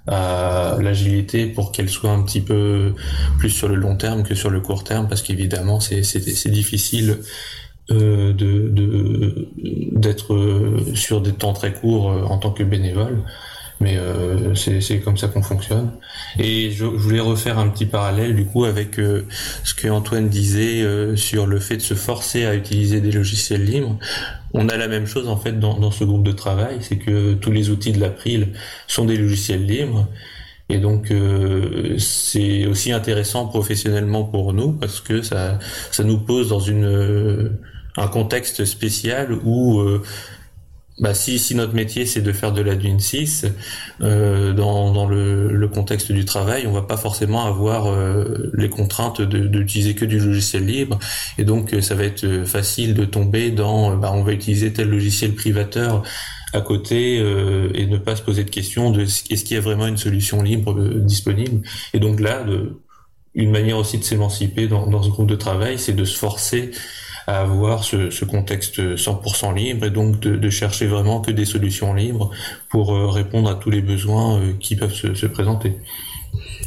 [0.09, 2.93] à l'agilité pour qu'elle soit un petit peu
[3.37, 7.19] plus sur le long terme que sur le court terme, parce qu'évidemment, c'est difficile
[7.91, 8.33] euh,
[9.93, 13.23] d'être sur des temps très courts euh, en tant que bénévole
[13.79, 15.91] mais euh, c'est comme ça qu'on fonctionne.
[16.37, 19.25] Et je, voulais refaire un petit parallèle du coup avec euh,
[19.63, 23.63] ce que Antoine disait euh, sur le fait de se forcer à utiliser des logiciels
[23.63, 23.97] libres.
[24.53, 27.35] On a la même chose en fait dans, dans ce groupe de travail, c'est que
[27.35, 28.49] tous les outils de l'April
[28.87, 30.07] sont des logiciels libres.
[30.67, 35.57] Et donc euh, c'est aussi intéressant professionnellement pour nous parce que ça
[35.91, 37.57] ça nous pose dans une
[37.97, 39.81] un contexte spécial où
[40.99, 43.45] bah, si, si notre métier c'est de faire de la Dune 6,
[44.01, 48.69] euh, dans, dans le, le, contexte du travail, on va pas forcément avoir euh, les
[48.69, 50.99] contraintes d'utiliser que du logiciel libre,
[51.37, 55.33] et donc ça va être facile de tomber dans, bah, on va utiliser tel logiciel
[55.33, 56.03] privateur
[56.53, 59.61] à côté euh, et ne pas se poser de questions de est-ce qu'il y a
[59.61, 61.61] vraiment une solution libre euh, disponible?
[61.93, 62.45] Et donc là,
[63.35, 66.71] une manière aussi de s'émanciper dans, dans ce groupe de travail, c'est de se forcer
[67.37, 72.31] avoir ce, contexte 100% libre et donc de, chercher vraiment que des solutions libres
[72.69, 75.77] pour euh, répondre à tous les besoins euh, qui peuvent se, se présenter.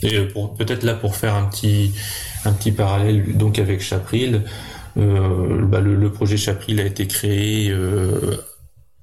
[0.03, 1.93] Et euh, peut-être là pour faire un petit
[2.45, 4.43] un petit parallèle donc avec Chapril,
[4.97, 7.75] bah le, projet Chapril a été créé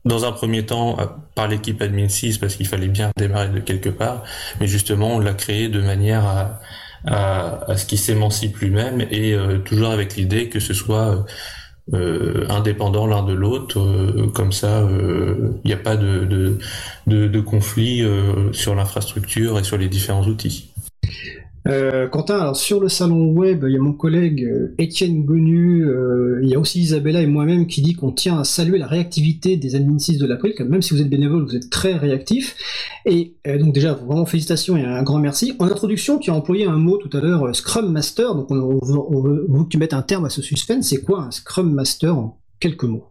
[0.05, 0.97] dans un premier temps
[1.35, 4.23] par l'équipe Admin 6 parce qu'il fallait bien démarrer de quelque part,
[4.59, 6.59] mais justement on l'a créé de manière à
[7.05, 11.25] à, à ce qui s'émancipe lui-même et euh, toujours avec l'idée que ce soit
[11.93, 14.87] euh, indépendant l'un de l'autre, euh, comme ça
[15.63, 16.57] il n'y a pas de, de,
[17.07, 18.03] de, de conflit
[18.51, 20.71] sur l'infrastructure et sur les différents outils.
[21.67, 25.83] Euh, Quentin, alors sur le salon web, il y a mon collègue euh, Étienne Gonu,
[25.83, 28.87] euh, il y a aussi Isabella et moi-même qui dit qu'on tient à saluer la
[28.87, 32.55] réactivité des admin 6 de l'April, même si vous êtes bénévole, vous êtes très réactif.
[33.05, 35.55] Et donc déjà, vraiment félicitations et un grand merci.
[35.59, 38.79] En introduction, tu as employé un mot tout à l'heure, Scrum Master, donc on,
[39.21, 40.87] veut, que tu mettes un terme à ce suspense.
[40.87, 43.05] C'est quoi un Scrum Master en quelques mots?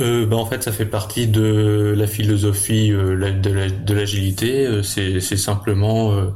[0.00, 4.82] Euh, bah, en fait, ça fait partie de la philosophie de l'agilité.
[4.82, 6.32] C'est simplement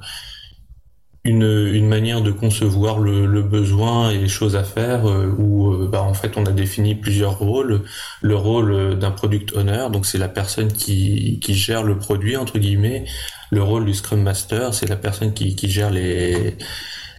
[1.25, 5.05] une, une, manière de concevoir le, le, besoin et les choses à faire
[5.39, 7.83] où bah, en fait on a défini plusieurs rôles.
[8.23, 12.59] Le rôle d'un product owner, donc c'est la personne qui, qui gère le produit entre
[12.59, 13.05] guillemets.
[13.51, 16.57] Le rôle du scrum master, c'est la personne qui, qui gère les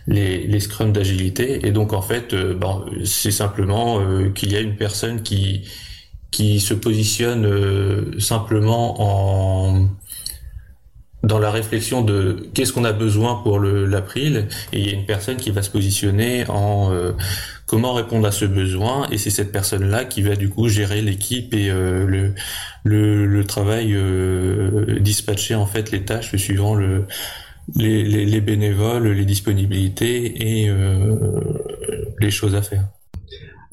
[0.07, 1.65] les, les scrums d'agilité.
[1.65, 4.01] Et donc en fait, bah, c'est simplement
[4.33, 5.63] qu'il y a une personne qui
[6.33, 9.87] qui se positionne euh, simplement en
[11.23, 15.37] dans la réflexion de qu'est-ce qu'on a besoin pour l'April il y a une personne
[15.37, 17.13] qui va se positionner en euh,
[17.65, 21.01] comment répondre à ce besoin et c'est cette personne là qui va du coup gérer
[21.01, 22.33] l'équipe et euh, le,
[22.83, 23.95] le, le travail
[24.99, 27.05] dispatcher en fait les tâches suivant le
[27.75, 30.71] les, les, les bénévoles les disponibilités et
[32.19, 32.83] les choses à faire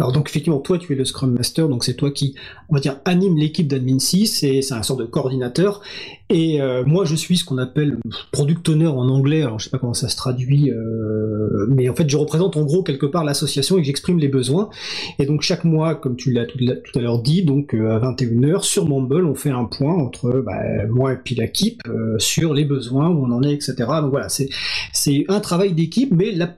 [0.01, 2.35] alors donc effectivement, toi tu es le Scrum Master, donc c'est toi qui,
[2.71, 5.83] on va dire, anime l'équipe d'Admin 6, et c'est un sort de coordinateur.
[6.31, 7.99] Et euh, moi je suis ce qu'on appelle
[8.33, 11.95] product owner en anglais, alors je sais pas comment ça se traduit, euh, mais en
[11.95, 14.71] fait je représente en gros quelque part l'association et j'exprime les besoins.
[15.19, 16.59] Et donc chaque mois, comme tu l'as tout,
[16.99, 20.87] à l'heure dit, donc euh, à 21h sur Mumble, on fait un point entre bah,
[20.89, 21.83] moi et puis l'équipe
[22.17, 23.75] sur les besoins, où on en est, etc.
[24.01, 26.49] Donc voilà, c'est un travail d'équipe, mais la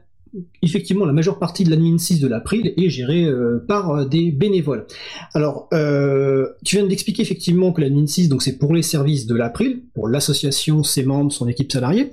[0.62, 4.30] effectivement, la majeure partie de l'admin 6 de l'April est gérée euh, par euh, des
[4.30, 4.86] bénévoles.
[5.34, 9.34] Alors, euh, tu viens d'expliquer effectivement que l'admin 6, donc c'est pour les services de
[9.34, 12.12] l'April, pour l'association, ses membres, son équipe salariée.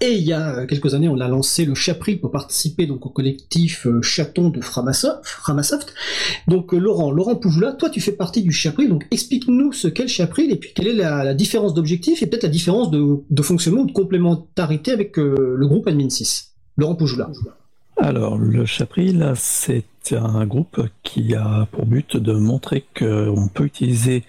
[0.00, 3.10] Et il y a quelques années, on a lancé le Chapril pour participer donc au
[3.10, 5.92] collectif Chaton de Framasoft.
[6.46, 10.08] Donc Laurent, Laurent Poujoula, toi tu fais partie du Chapril, donc explique-nous ce qu'est le
[10.08, 13.82] Chapril et puis quelle est la, différence d'objectif et peut-être la différence de, de, fonctionnement
[13.82, 16.49] ou de complémentarité avec le groupe Admin 6.
[17.98, 24.24] Alors, le Chapril, c'est un groupe qui a pour but de montrer qu'on peut utiliser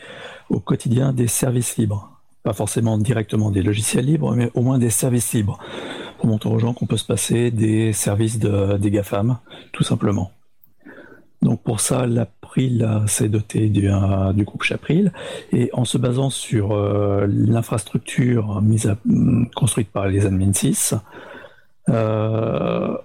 [0.50, 2.12] au quotidien des services libres.
[2.44, 5.60] Pas forcément directement des logiciels libres, mais au moins des services libres.
[6.18, 9.38] Pour montrer aux gens qu'on peut se passer des services de, des GAFAM,
[9.72, 10.34] tout simplement.
[11.42, 13.90] Donc pour ça, l'April s'est doté du,
[14.34, 15.14] du, groupe Chapril
[15.54, 18.94] et en se basant sur euh, l'infrastructure mise
[19.56, 20.98] construite par les admin 6, euh,
[21.88, 23.00] on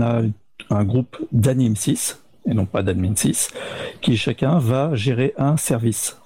[0.00, 0.22] a
[0.70, 3.50] un groupe d'anim 6, et non pas d'admin 6,
[4.00, 6.18] qui chacun va gérer un service.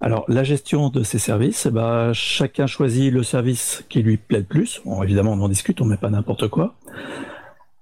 [0.00, 4.44] Alors, la gestion de ces services, bah, chacun choisit le service qui lui plaît le
[4.44, 4.82] plus.
[5.02, 6.74] évidemment, on en discute, on ne met pas n'importe quoi.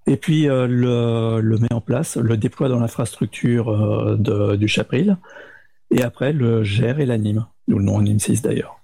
[0.06, 5.16] Et puis, euh, le, met en place, le déploie dans l'infrastructure euh, du Chapril,
[5.90, 8.81] et après, le gère et l'anime, ou le nom Anim 6 d'ailleurs.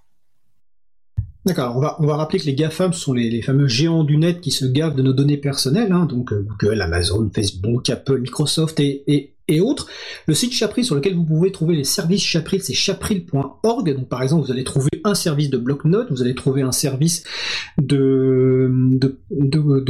[1.44, 4.66] D'accord, on va, rappeler que les GAFAM sont les, fameux géants du net qui se
[4.66, 9.88] gavent de nos données personnelles, hein, donc euh, Google, Amazon, Facebook, Apple, Microsoft et autres.
[10.26, 13.94] Le site Chapril sur lequel vous pouvez trouver les services Chapril, c'est chapril.org.
[13.94, 17.24] Donc par exemple, vous allez trouver un service de bloc-notes, vous allez trouver un service
[17.78, 18.70] de,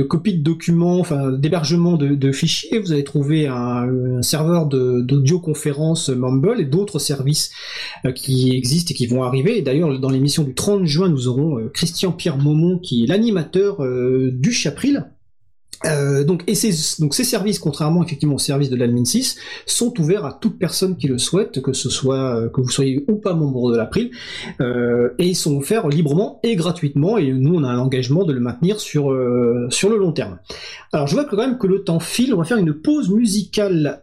[0.08, 6.64] copie de documents, enfin d'hébergement de, fichiers, vous allez trouver un, serveur d'audioconférence Mumble et
[6.64, 7.50] d'autres services
[8.04, 9.58] euh, qui existent et qui vont arriver.
[9.58, 13.06] Et d'ailleurs, dans l'émission du 30 juin, nous aurons euh, Christian Pierre Maumont qui est
[13.06, 15.06] l'animateur euh, du Chapril.
[15.84, 19.36] Euh, donc, et ces, donc ces services, contrairement effectivement aux services de l'admin 6,
[19.66, 23.04] sont ouverts à toute personne qui le souhaite, que ce soit euh, que vous soyez
[23.08, 24.10] ou pas membre de l'April,
[24.60, 28.32] euh, et ils sont offerts librement et gratuitement, et nous on a un engagement de
[28.32, 30.38] le maintenir sur, euh, sur le long terme.
[30.92, 34.02] Alors je vois quand même que le temps file, on va faire une pause musicale.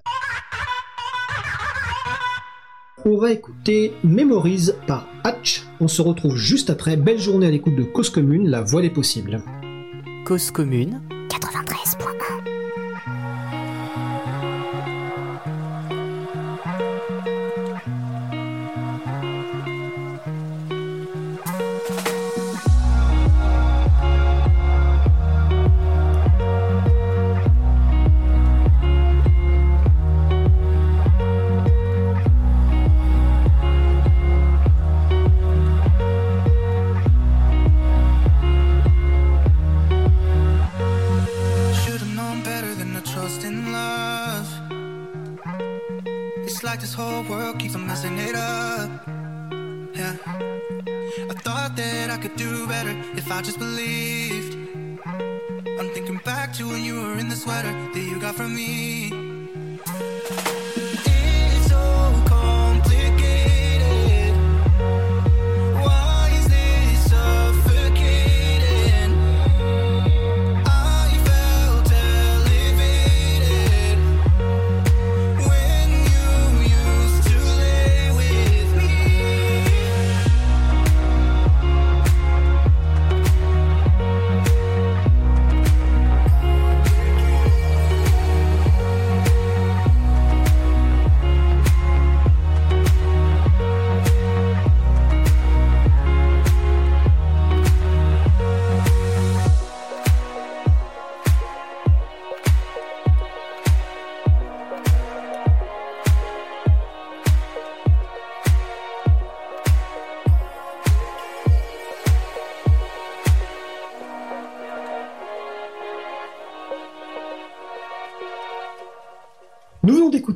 [3.07, 5.63] On va écouter Memories par Hatch.
[5.79, 6.97] On se retrouve juste après.
[6.97, 9.43] Belle journée à l'écoute de Cause Commune, la voix des possibles.
[10.25, 11.01] Cause Commune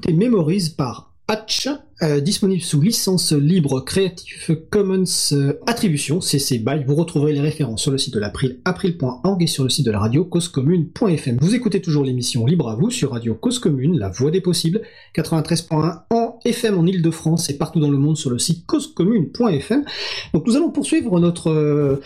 [0.10, 1.70] d'écouter Memories par Hatch,
[2.02, 6.86] euh, disponible sous licence libre Creative Commons euh, Attribution, CC BY.
[6.88, 9.92] Vous retrouverez les références sur le site de l'April, april.org et sur le site de
[9.92, 11.38] la radio causecommune.fm.
[11.40, 14.82] Vous écoutez toujours l'émission Libre à vous sur Radio Cause Commune, la voix des possibles,
[15.16, 19.86] 93.1 en FM en Ile-de-France et partout dans le monde sur le site causecommune.fm.
[20.34, 21.52] Donc nous allons poursuivre notre...
[21.52, 22.02] Euh,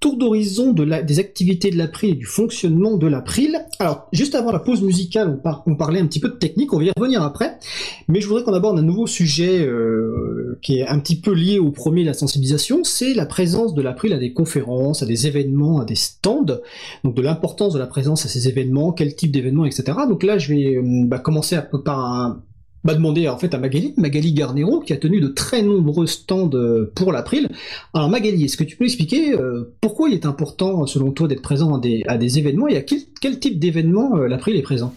[0.00, 3.58] tour d'horizon des activités de l'April et du fonctionnement de l'April.
[3.80, 6.84] Alors, juste avant la pause musicale, on, parlait un petit peu de technique, on va
[6.84, 7.58] y revenir après,
[8.06, 11.58] mais je voudrais qu'on aborde un nouveau sujet euh, qui est un petit peu lié
[11.58, 15.80] au premier, la sensibilisation, c'est la présence de l'April à des conférences, à des événements,
[15.80, 16.60] à des stands,
[17.02, 19.98] donc de l'importance de la présence à ces événements, quel type d'événements, etc.
[20.08, 22.42] Donc là, je vais euh, bah, commencer par un,
[22.88, 26.50] m'a demandé en fait à Magali, Magali Garnero, qui a tenu de très nombreux stands
[26.54, 27.50] euh, pour l'April.
[27.92, 31.42] Alors Magali, est-ce que tu peux expliquer euh, pourquoi il est important, selon toi, d'être
[31.42, 34.62] présent à des, à des événements et à quel, quel type d'événement euh, l'April est
[34.62, 34.94] présent?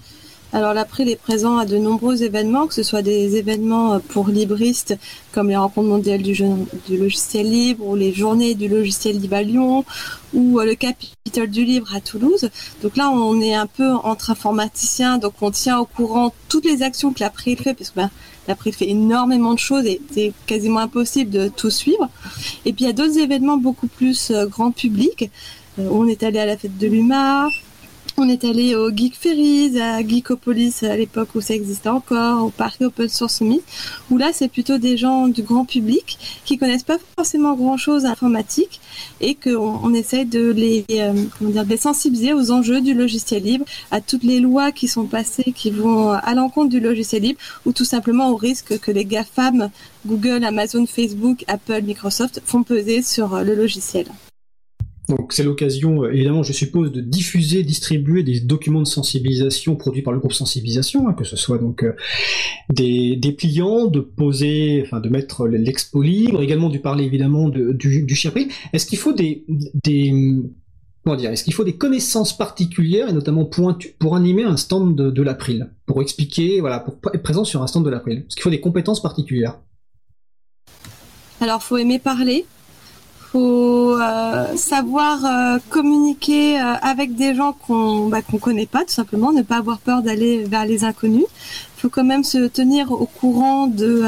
[0.54, 4.28] Alors l'April est présent à de nombreux événements, que ce soit des événements euh, pour
[4.28, 4.98] libristes
[5.32, 6.36] comme les rencontres mondiales du,
[6.90, 9.86] logiciel libre ou les journées du logiciel libre à Lyon
[10.34, 12.50] ou euh, le Capitole du livre à Toulouse.
[12.84, 16.84] Donc là, on est un peu entre informaticiens, donc on tient au courant toutes les
[16.84, 18.10] actions que l'April fait, parce que ben,
[18.50, 22.10] l'April fait énormément de choses et c'est quasiment impossible de tout suivre.
[22.66, 25.30] Et puis il y a d'autres événements beaucoup plus euh, grand public.
[25.78, 27.48] on est allé à la fête de l'UMA,
[28.18, 32.50] on est allé au Geek Ferries, à Geekopolis à l'époque où ça existait encore, au
[32.50, 33.62] parc Open Source Summit,
[34.10, 38.06] où là c'est plutôt des gens du grand public qui connaissent pas forcément grand chose
[38.06, 38.80] à l'informatique
[39.20, 43.44] et qu'on on essaye de les, euh, comment dire, de sensibiliser aux enjeux du logiciel
[43.44, 47.40] libre, à toutes les lois qui sont passées qui vont à l'encontre du logiciel libre
[47.66, 49.70] ou tout simplement au risque que les GAFAM,
[50.06, 54.08] Google, Amazon, Facebook, Apple, Microsoft font peser sur le logiciel.
[55.30, 60.14] C'est l'occasion, euh, évidemment, je suppose, de diffuser, distribuer des documents de sensibilisation produits par
[60.14, 61.94] le groupe sensibilisation, hein, que ce soit donc euh,
[62.74, 67.72] des, des, pliants, de poser, enfin de mettre l'expo libre, également du parler évidemment de,
[67.74, 68.16] du, du
[68.74, 69.46] Est-ce qu'il faut des,
[69.84, 70.14] des
[71.04, 74.96] comment dire, est-ce qu'il faut des connaissances particulières et notamment pointues pour animer un stand
[74.96, 78.20] de, de l'April, pour expliquer, voilà, pour être présent sur un stand de l'April?
[78.20, 79.60] Est-ce qu'il faut des compétences particulières?
[81.40, 82.46] Alors, faut aimer parler,
[83.32, 88.92] faut euh, savoir euh, communiquer euh, avec des gens qu'on bah, qu'on connaît pas tout
[88.92, 91.26] simplement, ne pas avoir peur d'aller vers les inconnus.
[91.78, 94.04] Faut quand même se tenir au courant de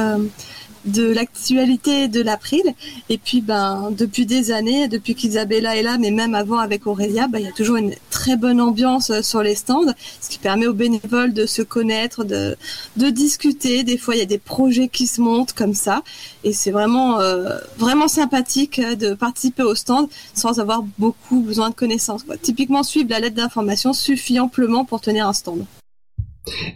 [0.86, 2.64] de l'actualité de l'April.
[3.10, 7.28] Et puis, ben, depuis des années, depuis qu'Isabella est là, mais même avant avec Aurélia,
[7.28, 10.40] ben, il y a toujours une très bonne ambiance euh, sur les stands, ce qui
[10.40, 12.56] permet aux bénévoles de se connaître, de,
[12.98, 13.84] de discuter.
[13.84, 16.04] Des fois, il y a des projets qui se montent comme ça.
[16.44, 21.70] Et c'est vraiment, euh, vraiment sympathique euh, de participer au stand sans avoir beaucoup besoin
[21.70, 22.26] de connaissances.
[22.42, 25.66] Typiquement, suivre la lettre d'information suffit amplement pour tenir un stand.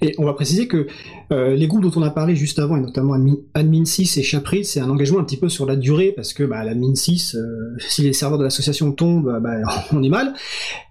[0.01, 0.87] Et on va préciser que
[1.31, 3.15] euh, les groupes dont on a parlé juste avant, et notamment
[3.53, 6.43] Admin, 6 et Chapril, c'est un engagement un petit peu sur la durée, parce que
[6.43, 9.55] bah, l'Admin 6, euh, si les serveurs de l'association tombent, bah,
[9.91, 10.33] on est mal.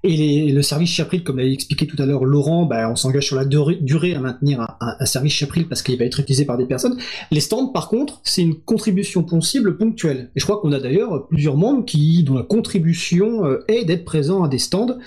[0.05, 3.37] Et le service Chapril, comme l'a expliqué tout à l'heure Laurent, bah, on s'engage sur
[3.37, 6.99] la durée, à maintenir un, service Chapril parce qu'il va être utilisé par des personnes.
[7.31, 10.31] Les stands, par contre, c'est une contribution possible ponctuelle.
[10.37, 14.05] Et je crois qu'on a d'ailleurs plusieurs membres qui, dont la contribution euh, est d'être
[14.05, 14.99] présents à des stands.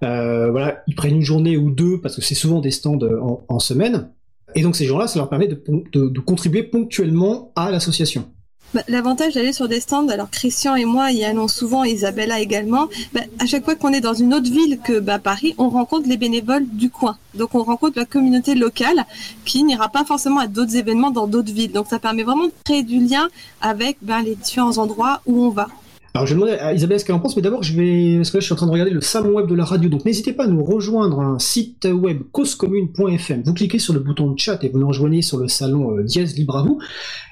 [0.00, 4.10] voilà, ils prennent une journée ou deux, parce que c'est souvent des stands en semaine.
[4.56, 8.26] Et donc ces gens-là, ça leur permet de, contribuer ponctuellement à l'association.
[8.74, 12.88] Bah, l'avantage d'aller sur des stands, alors Christian et moi y allons souvent, Isabella également,
[13.12, 16.08] bah, à chaque fois qu'on est dans une autre ville que bah, Paris, on rencontre
[16.08, 17.16] les bénévoles du coin.
[17.34, 19.04] Donc on rencontre la communauté locale
[19.44, 21.72] qui n'ira pas forcément à d'autres événements dans d'autres villes.
[21.72, 23.28] Donc ça permet vraiment de créer du lien
[23.60, 25.68] avec les différents endroits où on va.
[26.16, 28.30] Alors je vais demander à Isabelle ce qu'elle en pense, mais d'abord je vais, parce
[28.30, 30.06] que là je suis en train de regarder le salon web de la radio, donc
[30.06, 33.42] n'hésitez pas à nous rejoindre un site web causecommune.fm.
[33.44, 36.04] Vous cliquez sur le bouton de chat et vous nous rejoignez sur le salon euh,
[36.04, 36.78] Dièse Libre à vous.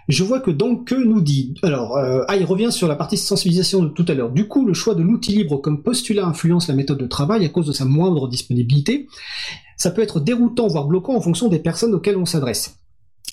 [0.09, 1.55] Je vois que donc que nous dit.
[1.63, 4.29] Alors, euh, ah, il revient sur la partie sensibilisation de tout à l'heure.
[4.29, 7.49] Du coup, le choix de l'outil libre comme postulat influence la méthode de travail à
[7.49, 9.09] cause de sa moindre disponibilité.
[9.79, 12.84] Ça peut être déroutant, voire bloquant en fonction des personnes auxquelles on s'adresse.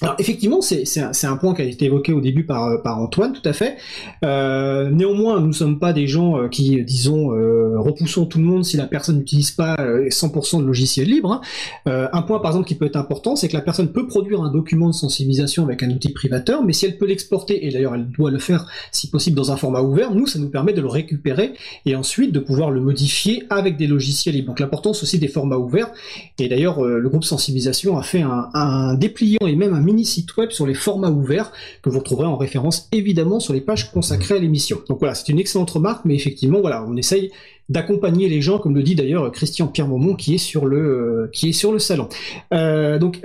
[0.01, 3.53] Alors effectivement, c'est un, point qui a été évoqué au début par, Antoine, tout à
[3.53, 3.77] fait.
[4.25, 8.45] Euh, néanmoins, nous ne sommes pas des gens euh, qui, disons, euh, repoussons tout le
[8.45, 11.31] monde si la personne n'utilise pas 100% euh, de logiciel libre.
[11.31, 11.41] Hein.
[11.87, 14.41] Euh, un point, par exemple, qui peut être important, c'est que la personne peut produire
[14.41, 17.95] un document de sensibilisation avec un outil privateur, mais si elle peut l'exporter, et d'ailleurs
[17.95, 20.81] elle doit le faire si possible dans un format ouvert, nous, ça nous permet de
[20.81, 21.53] le récupérer
[21.85, 24.47] et ensuite de pouvoir le modifier avec des logiciels libres.
[24.47, 25.91] Donc l'importance aussi des formats ouverts.
[26.39, 30.35] Et d'ailleurs, le groupe sensibilisation a fait un, un dépliant et même un mini site
[30.37, 34.35] web sur les formats ouverts que vous retrouverez en référence évidemment sur les pages consacrées
[34.35, 34.81] à l'émission.
[34.87, 37.31] Donc voilà, c'est une excellente remarque, mais effectivement, voilà, on essaye
[37.69, 41.49] d'accompagner les gens, comme le dit d'ailleurs Christian Pierre Maumont, qui est sur le qui
[41.49, 42.09] est sur le salon.
[42.51, 43.21] donc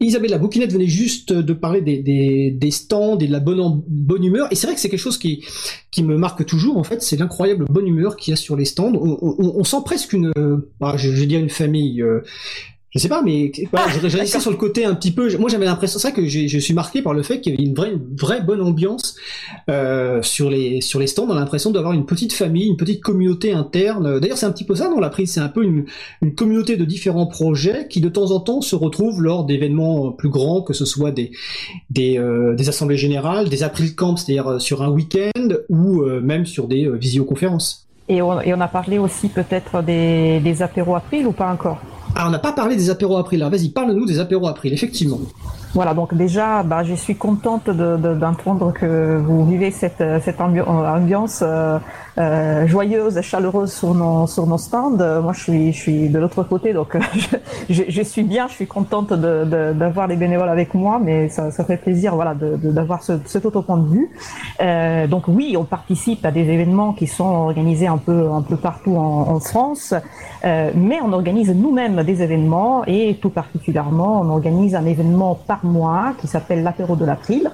[0.00, 4.48] Isabelle la Bouquinette venait juste de parler des, stands et de la bonne bonne humeur,
[4.50, 5.44] et c'est vrai que c'est quelque chose qui
[5.90, 8.64] qui me marque toujours en fait, c'est l'incroyable bonne humeur qu'il y a sur les
[8.64, 8.92] stands.
[8.94, 12.02] On, sent presque une, je, je vais dire une famille
[12.96, 15.36] je sais pas, mais je, ça sur le côté un petit peu.
[15.36, 17.74] Moi, j'avais l'impression, ça que je suis marqué par le fait qu'il y avait une
[17.74, 19.16] vraie, vraie bonne ambiance
[19.68, 21.26] euh, sur les sur les stands.
[21.28, 24.18] On a l'impression d'avoir une petite famille, une petite communauté interne.
[24.18, 25.30] D'ailleurs, c'est un petit peu ça dans la prise.
[25.32, 25.84] C'est un peu une,
[26.22, 30.30] une communauté de différents projets qui de temps en temps se retrouvent lors d'événements plus
[30.30, 31.32] grands, que ce soit des
[31.90, 36.22] des, euh, des assemblées générales, des April Camps, c'est-à-dire euh, sur un week-end, ou euh,
[36.22, 37.86] même sur des visioconférences.
[38.08, 41.80] Et on, et on a parlé aussi peut-être des, des apéros April ou pas encore?
[42.16, 43.40] Ah, on n'a pas parlé des apéros April.
[43.40, 45.20] Là, vas-y, parle-nous des apéros April, effectivement.
[45.76, 51.78] Voilà, donc déjà, bah, je suis contente d'entendre que vous vivez cette, cette ambiance euh,
[52.18, 54.96] euh, joyeuse et chaleureuse sur nos, stands.
[54.96, 56.96] Moi, je suis, je suis de l'autre côté, donc
[57.68, 61.76] je, je, suis bien, je suis contente d'avoir les bénévoles avec moi, mais ça, fait
[61.76, 64.10] plaisir voilà, d'avoir ce, cet autre point de vue.
[64.62, 68.56] Euh, donc oui, on participe à des événements qui sont organisés un peu, un peu
[68.56, 69.92] partout en, France,
[70.46, 75.65] euh, mais on organise nous-mêmes des événements et tout particulièrement, on organise un événement par
[75.66, 77.50] mois qui s'appelle l'apéro de l'April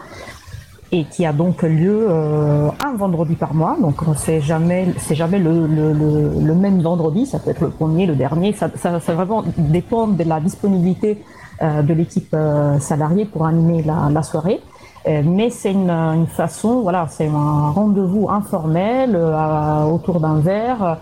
[0.93, 3.77] et qui a donc lieu euh, un vendredi par mois.
[3.81, 8.53] Donc c'est jamais c'est jamais le, même vendredi, ça peut être le premier, le dernier.
[8.53, 8.69] Ça,
[9.15, 11.25] vraiment dépend de la disponibilité
[11.63, 14.61] euh, de l'équipe euh, salariée pour animer la soirée.
[15.07, 20.99] Euh, mais c'est une, une, façon, voilà, c'est un rendez-vous informel euh, autour d'un verre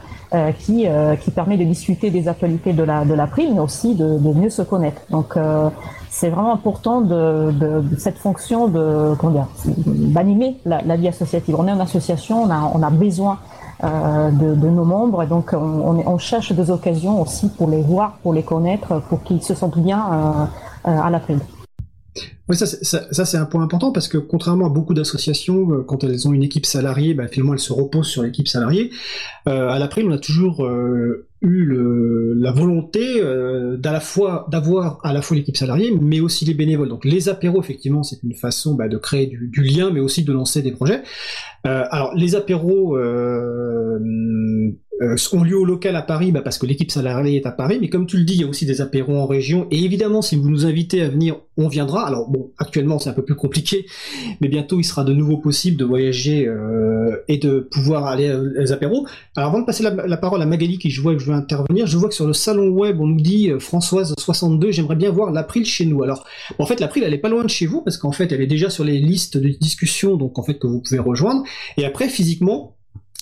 [0.61, 0.87] qui
[1.23, 4.33] qui permet de discuter des actualités de la de la prime, mais aussi de, de
[4.33, 5.03] mieux se connaître.
[5.11, 5.37] Donc
[6.09, 9.15] c'est vraiment important de, de, de, cette fonction de
[10.13, 11.57] d'animer la, la, vie associative.
[11.59, 13.39] On est une association, on a, on a besoin
[13.83, 17.81] euh, de, de, nos membres et donc on, on, cherche des occasions aussi pour les
[17.81, 21.41] voir, pour les connaître, pour qu'ils se sentent bien euh, euh à la prime.
[22.49, 25.83] Oui, ça, ça, ça c'est un point important parce que contrairement à beaucoup d'associations, euh,
[25.83, 28.91] quand elles ont une équipe salariée, bah, finalement elles se reposent sur l'équipe salariée.
[29.47, 31.65] Euh, à l'après, on a toujours euh, eu
[32.37, 36.89] la volonté euh, d'avoir à la fois l'équipe salariée, mais aussi les bénévoles.
[36.89, 40.33] Donc les apéros, effectivement, c'est une façon bah, de créer du, lien, mais aussi de
[40.33, 41.03] lancer des projets.
[41.63, 42.97] Alors les apéros
[45.01, 47.53] euh, euh, ont lieu au local à Paris bah, parce que l'équipe salariée est à
[47.53, 49.67] Paris, mais comme tu le dis, il y a aussi des apéros en région.
[49.71, 52.07] Et évidemment, si vous nous invitez à venir, on viendra.
[52.07, 53.87] Alors bon, actuellement c'est un peu plus compliqué,
[54.41, 58.73] mais bientôt il sera de nouveau possible de voyager euh, et de pouvoir aller aux
[58.73, 59.07] apéros.
[59.37, 61.87] Alors avant de passer la, parole à Magali qui je vois que je veux intervenir,
[61.87, 65.11] je vois que sur le salon web on nous dit euh, Françoise 62, j'aimerais bien
[65.11, 66.03] voir l'April chez nous.
[66.03, 66.25] Alors
[66.59, 68.47] en fait l'April elle est pas loin de chez vous parce qu'en fait elle est
[68.47, 71.43] déjà sur les listes de discussion donc en fait que vous pouvez rejoindre.
[71.77, 72.77] Et après physiquement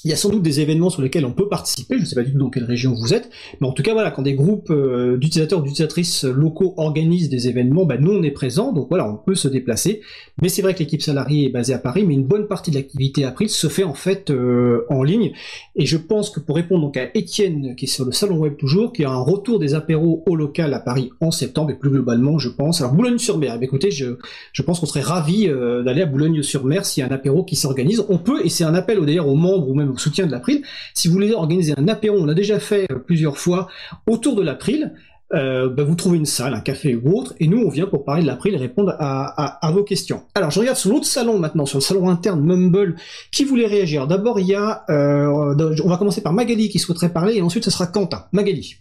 [0.04, 2.14] il y a sans doute des événements sur lesquels on peut participer, je ne sais
[2.14, 3.30] pas du tout dans quelle région vous êtes,
[3.60, 7.84] mais en tout cas voilà, quand des groupes euh, d'utilisateurs d'utilisatrices locaux organisent des événements,
[7.84, 10.00] bah, nous on est présents, donc voilà, on peut se déplacer.
[10.40, 12.76] Mais c'est vrai que l'équipe salariée est basée à Paris, mais une bonne partie de
[12.76, 15.32] l'activité April se fait en fait euh, en ligne.
[15.74, 18.56] Et je pense que pour répondre donc à Étienne, qui est sur le salon web
[18.56, 21.90] toujours, qui a un retour des apéros au local à Paris en septembre, et plus
[21.90, 22.80] globalement, je pense.
[22.80, 24.16] Alors Boulogne-sur-Mer, eh écoutez, je,
[24.52, 27.56] je pense qu'on serait ravis euh, d'aller à Boulogne-sur-Mer s'il y a un apéro qui
[27.56, 28.04] s'organise.
[28.08, 30.62] On peut, et c'est un appel d'ailleurs aux membres ou même soutien de l'April.
[30.94, 33.68] Si vous voulez organiser un apéro, on l'a déjà fait euh, plusieurs fois
[34.06, 34.92] autour de l'April.
[35.34, 38.02] Euh, bah vous trouvez une salle, un café ou autre, et nous on vient pour
[38.02, 40.22] parler de l'April et répondre à, vos questions.
[40.34, 42.96] Alors je regarde sur l'autre salon maintenant, sur le salon interne Mumble,
[43.30, 44.06] qui voulait réagir.
[44.06, 47.64] D'abord il y a, euh, on va commencer par Magali qui souhaiterait parler, et ensuite
[47.64, 48.24] ce sera Quentin.
[48.32, 48.76] Magali.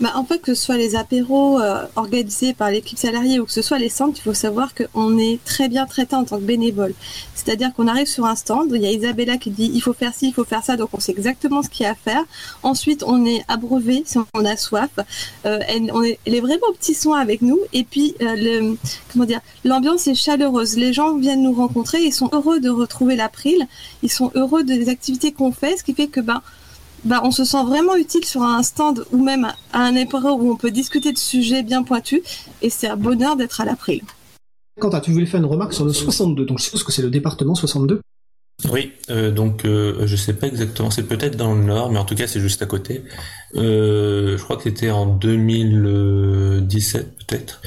[0.00, 3.52] Bah, en fait, que ce soit les apéros euh, organisés par l'équipe salariée ou que
[3.52, 6.42] ce soit les centres, il faut savoir qu'on est très bien traité en tant que
[6.42, 6.94] bénévole.
[7.34, 10.12] C'est-à-dire qu'on arrive sur un stand, il y a Isabella qui dit il faut faire
[10.12, 12.24] ci, il faut faire ça, donc on sait exactement ce qu'il y a à faire.
[12.64, 14.90] Ensuite, on est abreuvé si on a soif.
[15.46, 17.60] Euh, elle, on est, elle est vraiment au petit soin avec nous.
[17.72, 18.76] Et puis, euh, le,
[19.12, 20.76] comment dire, l'ambiance est chaleureuse.
[20.76, 23.68] Les gens viennent nous rencontrer, ils sont heureux de retrouver l'April,
[24.02, 26.42] ils sont heureux des activités qu'on fait, ce qui fait que ben
[27.22, 30.56] on se sent vraiment utile sur un stand ou même à un apéro où on
[30.56, 32.20] peut discuter de sujets bien pointus.
[32.62, 34.02] Et c'est un bonheur d'être à l'April.
[34.80, 37.10] Quentin, tu voulais faire une remarque sur le 62, donc je suppose que c'est le
[37.10, 38.00] département 62
[38.70, 42.04] oui, euh, donc euh, je sais pas exactement, c'est peut-être dans le nord, mais en
[42.04, 43.02] tout cas c'est juste à côté.
[43.56, 47.60] Euh, je crois que c'était en 2017 peut-être.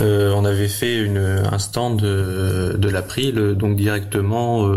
[0.00, 4.68] Euh, on avait fait un stand de, de l'April, donc directement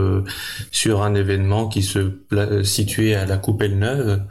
[0.72, 2.14] sur un événement qui se
[2.64, 4.22] situait à la Coupelle Neuve.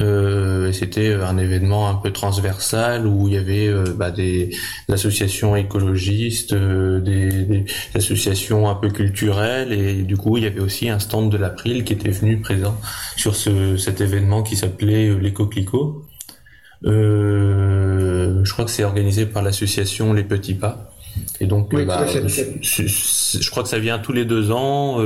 [0.00, 4.50] Euh, c'était un événement un peu transversal où il y avait euh, bah, des,
[4.88, 10.88] associations écologistes, euh, des, associations un peu culturelles et du coup il y avait aussi
[10.88, 12.76] un stand de l'April qui était venu présent
[13.16, 16.06] sur ce, cet événement qui s'appelait l'éco clico.
[16.82, 20.88] je crois que c'est organisé par l'association Les Petits Pas.
[21.40, 22.06] Et donc, bah,
[22.62, 24.98] je, crois que ça vient tous les deux ans.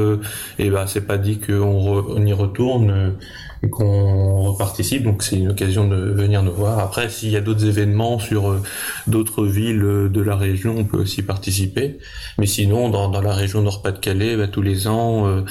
[0.57, 3.17] et bah, c'est pas dit qu'on on y retourne
[3.63, 5.03] et qu'on reparticipe.
[5.03, 6.79] Donc c'est une occasion de venir nous voir.
[6.79, 8.63] Après, s'il y a d'autres événements sur euh,
[9.07, 11.99] d'autres villes euh, de la région, on peut aussi participer.
[12.39, 15.43] Mais sinon, dans, dans la région Nord-Pas-de-Calais, bah, tous les ans, euh,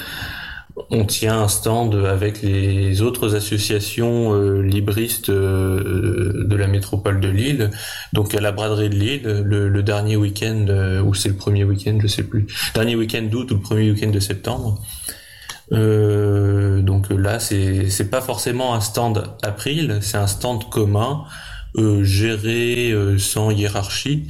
[0.90, 7.70] on tient un stand avec les autres associations libristes de la métropole de Lille.
[8.12, 10.66] Donc à la braderie de Lille, le, le dernier week-end,
[11.02, 14.10] ou c'est le premier week-end, je sais plus, dernier week-end d'août ou le premier week-end
[14.10, 14.78] de septembre.
[15.72, 21.24] Euh, donc là, c'est c'est pas forcément un stand April, c'est un stand commun.
[21.78, 24.28] Euh, géré euh, sans hiérarchie,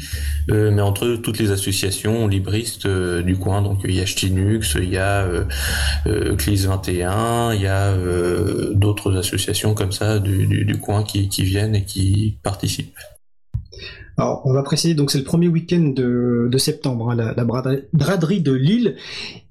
[0.51, 3.63] euh, mais entre toutes les associations libristes du coin.
[3.63, 5.29] Donc il y a Ch'tinux, il y a
[6.39, 7.95] Clis 21, il y a
[8.73, 12.97] d'autres associations comme ça du, du, du coin qui, qui, viennent et qui participent.
[14.19, 17.45] Alors, on va préciser, donc c'est le premier week-end de, de septembre, hein, la, la,
[17.45, 18.97] braderie de Lille,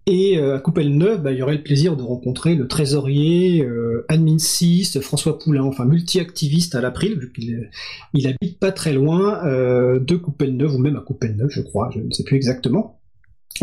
[0.08, 4.06] et euh, à Coupelle-Neuve, bah, il y aurait le plaisir de rencontrer le trésorier, euh,
[4.08, 7.70] admin 6, François Poulain, enfin multi-activiste à l'April, vu qu'il
[8.14, 12.00] il habite pas très loin euh, de Coupelle-Neuve, ou même à Coupelle-Neuve, je crois, je
[12.00, 13.00] ne sais plus exactement.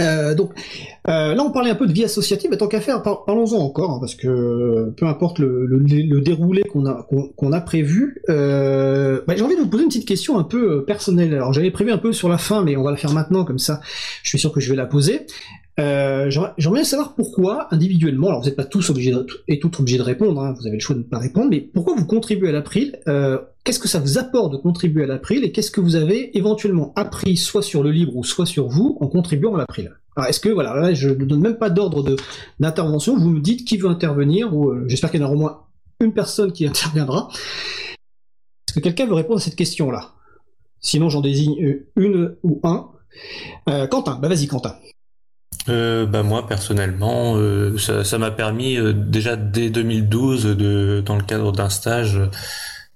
[0.01, 0.53] Euh, donc
[1.09, 3.91] euh, là, on parlait un peu de vie associative, mais tant qu'à faire, parlons-en encore,
[3.91, 7.07] hein, parce que peu importe le, le, le déroulé qu'on a
[7.53, 10.81] a prévu, euh, bah, j'ai envie de vous poser une petite question un peu euh,
[10.81, 11.35] personnelle.
[11.35, 13.59] Alors j'avais prévu un peu sur la fin, mais on va la faire maintenant, comme
[13.59, 13.81] ça,
[14.23, 15.27] je suis sûr que je vais la poser.
[15.81, 19.81] Euh, J'aimerais bien savoir pourquoi, individuellement, alors vous n'êtes pas tous obligés de, et toutes
[19.81, 22.05] obligés de répondre, hein, vous avez le choix de ne pas répondre, mais pourquoi vous
[22.05, 25.71] contribuez à l'April euh, Qu'est-ce que ça vous apporte de contribuer à l'April et qu'est-ce
[25.71, 29.55] que vous avez éventuellement appris soit sur le livre ou soit sur vous en contribuant
[29.55, 29.93] à l'April?
[30.17, 32.17] Alors est-ce que, voilà, là, je ne donne même pas d'ordre
[32.61, 35.39] d'intervention, vous me dites qui veut intervenir, ou euh, j'espère qu'il y en aura au
[35.39, 35.61] moins
[36.01, 37.29] une personne qui interviendra.
[38.69, 40.13] Est-ce que quelqu'un veut répondre à cette question-là?
[40.81, 42.89] Sinon j'en désigne euh, une ou un.
[43.69, 44.75] Euh, Quentin, bah vas-y Quentin
[45.69, 51.23] euh, bah moi personnellement, euh, ça m'a permis euh, déjà dès 2012, de, dans le
[51.23, 52.21] cadre d'un stage,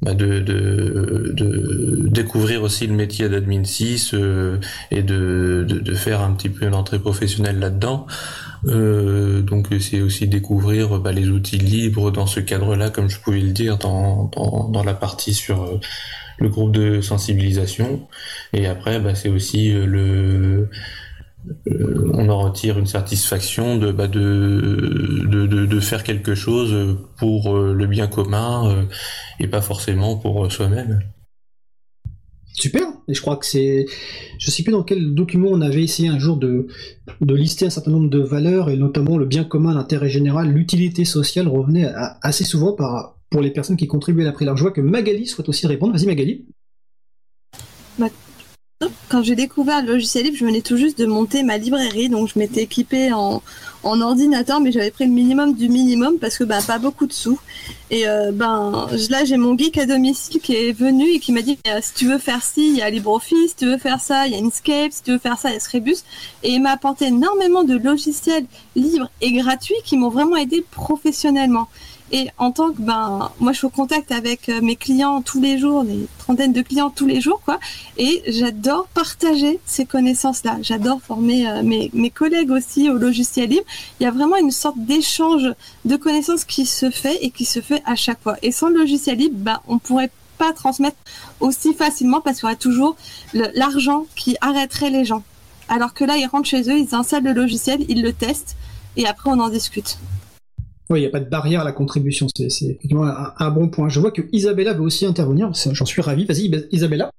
[0.02, 4.58] bah de, de, de, découvrir aussi le métier d'admin 6 euh,
[4.90, 8.06] et de, de, faire un petit peu une entrée professionnelle là-dedans.
[8.64, 13.52] donc c'est aussi découvrir bah, les outils libres dans ce cadre-là, comme je pouvais le
[13.52, 15.80] dire dans, dans, dans la partie sur
[16.38, 18.06] le groupe de sensibilisation.
[18.52, 20.68] Et après, bah, c'est aussi le
[21.68, 27.54] euh, on en retire une satisfaction de, bah, de, de, de, faire quelque chose pour
[27.54, 28.82] euh, le bien commun euh,
[29.40, 31.00] et pas forcément pour soi-même.
[32.52, 32.82] Super.
[33.08, 33.86] Et je crois que c'est,
[34.38, 36.66] je sais plus dans quel document on avait essayé un jour de,
[37.20, 41.04] de lister un certain nombre de valeurs et notamment le bien commun, l'intérêt général, l'utilité
[41.04, 41.92] sociale revenait
[42.22, 44.44] assez souvent par, pour les personnes qui contribuaient à l'après.
[44.44, 45.92] Alors je vois que Magali souhaite aussi répondre.
[45.92, 46.46] Vas-y Magali.
[47.98, 48.08] Bah,
[49.08, 52.28] quand j'ai découvert le logiciel libre, je venais tout juste de monter ma librairie, donc
[52.28, 53.42] je m'étais équipée en,
[53.82, 57.38] ordinateur, mais j'avais pris le minimum du minimum parce que bah, pas beaucoup de sous.
[57.90, 61.40] Et euh, ben là, j'ai mon geek à domicile qui est venu et qui m'a
[61.40, 64.26] dit si tu veux faire ci, il y a LibreOffice, si tu veux faire ça,
[64.26, 65.98] il y a Inkscape, si tu veux faire ça, il y a Screbus.
[66.42, 71.68] Et il m'a apporté énormément de logiciels libres et gratuits qui m'ont vraiment aidé professionnellement.
[72.12, 75.40] Et en tant que ben moi je suis au contact avec euh, mes clients tous
[75.40, 77.58] les jours, des trentaines de clients tous les jours quoi,
[77.96, 80.56] et j'adore partager ces connaissances là.
[80.62, 83.66] J'adore former euh, mes, mes collègues aussi au logiciel libre.
[83.98, 85.52] Il y a vraiment une sorte d'échange
[85.84, 88.36] de connaissances qui se fait et qui se fait à chaque fois.
[88.42, 90.96] Et sans le logiciel libre, ben on pourrait pas transmettre
[91.40, 92.96] aussi facilement parce qu'il y aurait toujours
[93.32, 95.22] l'argent qui arrêterait les gens.
[95.68, 98.56] Alors que là, ils rentrent chez eux, ils installent le logiciel, ils le testent
[98.96, 99.98] et après on en discute.
[100.88, 103.06] Oui, il n'y a pas de barrière à la contribution, c'est effectivement
[103.38, 103.88] un, bon point.
[103.88, 106.26] Je vois que Isabella veut aussi intervenir, j'en suis ravi.
[106.26, 107.10] Vas-y, Isabella.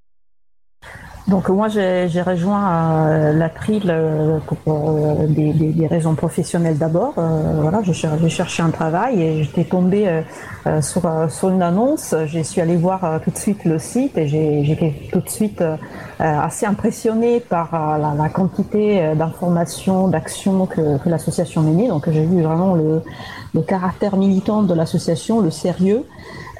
[1.28, 7.16] Donc moi j'ai rejoint euh, l'April euh, pour euh, des, des, des, raisons professionnelles d'abord.
[7.16, 10.24] voilà, j'ai cherché un travail et j'étais tombée
[10.82, 12.16] sur, sur une annonce.
[12.28, 15.62] Je suis allée voir tout de suite le site et été tout de suite
[16.20, 21.90] assez impressionnée par la, la quantité d'informations, d'actions que, que l'association menait.
[21.90, 23.02] Donc j'ai vu vraiment le,
[23.54, 26.06] le caractère militant de l'association, le sérieux.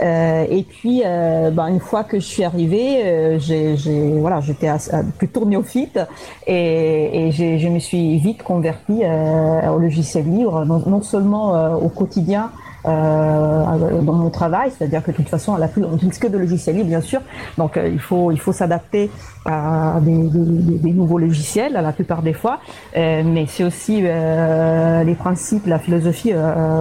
[0.02, 3.76] Euh, et puis, euh, ben, une fois que je suis arrivée, euh, j'ai,
[4.20, 4.70] voilà, j'étais
[5.18, 6.00] plutôt néophyte
[6.46, 12.52] et, et je me suis vite convertie au logiciel libre, non, seulement au quotidien,
[12.84, 16.76] dans mon travail, c'est-à-dire que de toute façon, à la on n'utilise que de logiciels
[16.78, 17.22] libres, bien sûr,
[17.58, 19.10] donc il faut il faut s'adapter
[19.46, 22.60] à des, des, nouveaux logiciels la plupart des fois,
[22.96, 26.34] mais c'est aussi les principes, la philosophie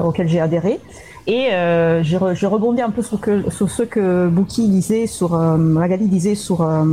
[0.04, 0.80] auxquels j'ai adhéré.
[1.26, 5.34] Et euh, je, je, rebondis un peu sur, que, sur ce que Bouki disait, sur
[5.34, 6.84] euh, Magali disait sur euh,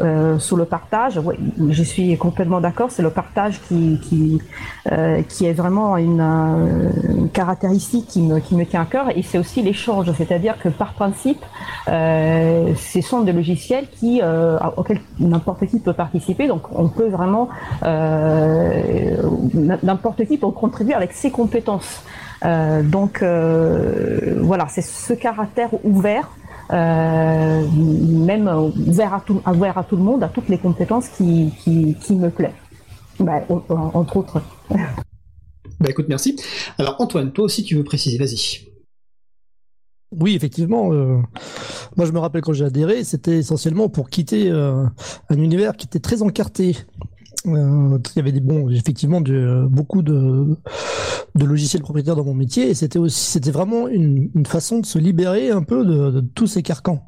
[0.00, 1.18] euh, sur le partage.
[1.18, 1.36] Ouais,
[1.70, 2.90] je suis complètement d'accord.
[2.90, 4.40] C'est le partage qui qui
[4.92, 9.16] euh, qui est vraiment une, une, caractéristique qui me qui me tient à cœur.
[9.16, 11.44] Et c'est aussi l'échange, c'est-à-dire que par principe,
[11.88, 16.46] euh, ce sont des logiciels qui euh, auxquels n'importe qui peut participer.
[16.46, 17.48] Donc on peut vraiment
[19.82, 22.04] n'importe qui peut contribuer avec ses compétences.
[22.44, 26.30] Euh, donc euh, voilà, c'est ce caractère ouvert,
[26.72, 31.52] euh, même ouvert à, tout, ouvert à tout le monde, à toutes les compétences qui,
[31.58, 32.54] qui, qui me plaît,
[33.18, 34.42] bah, entre autres.
[35.80, 36.34] Bah écoute, merci.
[36.76, 38.68] Alors Antoine, toi aussi tu veux préciser, vas-y.
[40.10, 40.92] Oui, effectivement.
[40.92, 41.18] Euh,
[41.96, 44.84] moi, je me rappelle quand j'ai adhéré, c'était essentiellement pour quitter euh,
[45.28, 46.76] un univers qui était très encarté.
[47.46, 50.56] Euh, il y avait des bons, effectivement, de, beaucoup de,
[51.34, 54.98] de logiciels propriétaires dans mon métier, et c'était aussi, c'était vraiment une, façon de se
[54.98, 57.04] libérer un peu de, tous ces carcans.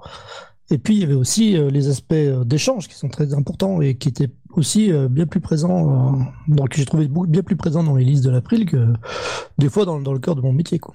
[0.72, 3.80] Et puis il y avait aussi euh, les aspects euh, d'échange qui sont très importants
[3.80, 7.82] et qui étaient aussi euh, bien plus présents, euh, que j'ai trouvé bien plus présents
[7.82, 8.76] dans les listes de l'April que
[9.58, 10.78] des fois dans, dans, le cœur de mon métier.
[10.78, 10.94] Quoi.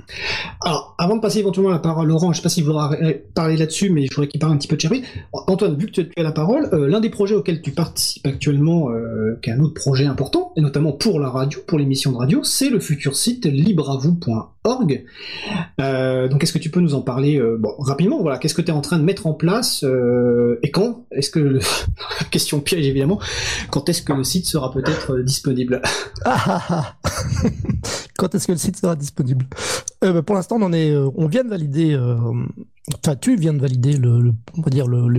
[0.61, 2.91] Alors, avant de passer éventuellement la parole à Laurent, je sais pas s'il voudra
[3.33, 5.03] parler là-dessus, mais je voudrais qu'il parle un petit peu de Cherry.
[5.33, 8.89] Antoine, vu que tu as la parole, euh, l'un des projets auxquels tu participes actuellement,
[9.41, 12.43] qui est un autre projet important, et notamment pour la radio, pour l'émission de radio,
[12.43, 15.05] c'est le futur site libreavou.org.
[15.79, 17.41] Euh, donc, est-ce que tu peux nous en parler
[17.79, 19.85] rapidement Voilà, qu'est-ce que tu es en train de mettre en place
[20.61, 21.05] et quand?
[21.11, 21.59] Est-ce que
[22.31, 23.19] question piège évidemment
[23.69, 25.81] quand est-ce que le site sera peut-être euh, disponible?
[26.23, 26.95] Ah, ah, ah.
[28.17, 29.45] Quand est-ce que le site sera disponible?
[30.03, 31.97] Euh, bah, Pour l'instant, on euh, on vient de valider.
[33.03, 34.33] Enfin, tu viens de valider le,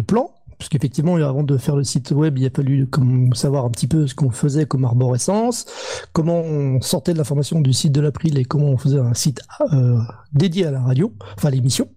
[0.02, 2.88] plan parce qu'effectivement, avant de faire le site web, il a fallu
[3.34, 5.66] savoir un petit peu ce qu'on faisait comme arborescence,
[6.12, 9.42] comment on sortait de l'information du site de l'April et comment on faisait un site
[9.72, 9.98] euh,
[10.32, 11.88] dédié à la radio, enfin l'émission.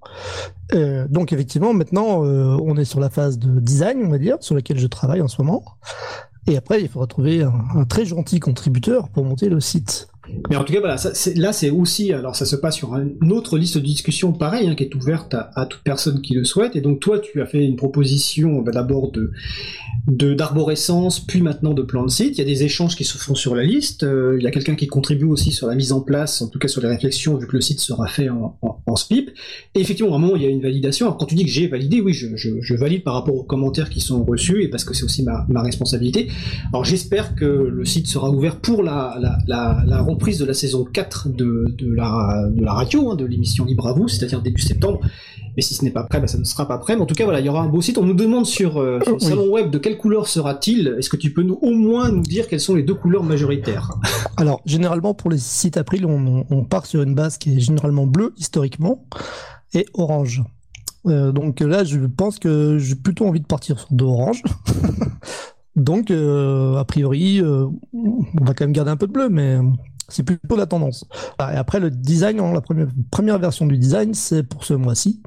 [0.74, 4.38] Euh, donc effectivement, maintenant, euh, on est sur la phase de design, on va dire,
[4.41, 5.64] sur laquelle je travaille en ce moment.
[6.47, 10.07] Et après, il faudra trouver un, très gentil contributeur pour monter le site.
[10.50, 10.96] Mais en tout cas, voilà,
[11.36, 14.76] là, c'est aussi, alors ça se passe sur une autre liste de discussion, pareil, hein,
[14.76, 16.76] qui est ouverte à, toute personne qui le souhaite.
[16.76, 19.32] Et donc, toi, tu as fait une proposition bah, d'abord de
[20.08, 22.38] d'arborescence, puis maintenant de plan de site.
[22.38, 24.04] Il y a des échanges qui se font sur la liste.
[24.04, 26.58] Euh, il y a quelqu'un qui contribue aussi sur la mise en place, en tout
[26.58, 29.30] cas sur les réflexions, vu que le site sera fait en, en, SPIP.
[29.76, 31.06] Et effectivement, à un moment, il y a une validation.
[31.06, 34.02] Alors, quand tu dis que j'ai validé, oui, je, valide par rapport aux commentaires qui
[34.02, 36.28] sont reçus, et parce que c'est aussi ma, responsabilité.
[36.74, 40.53] Alors, j'espère que le site sera ouvert pour la, la, la, la reprise de la
[40.53, 44.41] saison 4 de, de, la, de la radio, hein, de l'émission Libre à vous, c'est-à-dire
[44.41, 44.99] début septembre.
[45.55, 46.95] Mais si ce n'est pas prêt, bah, ça ne sera pas prêt.
[46.95, 47.97] Mais en tout cas, voilà, il y aura un beau site.
[47.97, 50.95] On nous demande sur, euh, le salon web de quelle couleur sera-t-il.
[50.99, 53.91] Est-ce que tu peux nous au moins nous dire quelles sont les deux couleurs majoritaires?
[54.38, 58.05] Alors, généralement, pour les sites April, on, on, part sur une base qui est généralement
[58.05, 59.05] bleue, historiquement,
[59.74, 60.43] et orange.
[61.07, 64.43] Euh, donc là, je pense que j'ai plutôt envie de partir sur de orange.
[65.76, 69.57] donc, euh, a priori, euh, on va quand même garder un peu de bleu, mais
[70.10, 71.05] c'est plutôt la tendance.
[71.39, 75.22] Et après, le design, hein, la première, version du design, c'est pour ce mois-ci.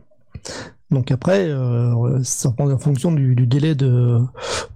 [0.90, 4.20] Donc après, euh, ça prend en fonction du, délai de,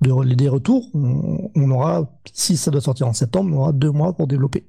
[0.01, 0.89] de, des retours.
[0.95, 4.67] On, on, aura, si ça doit sortir en septembre, on aura deux mois pour développer.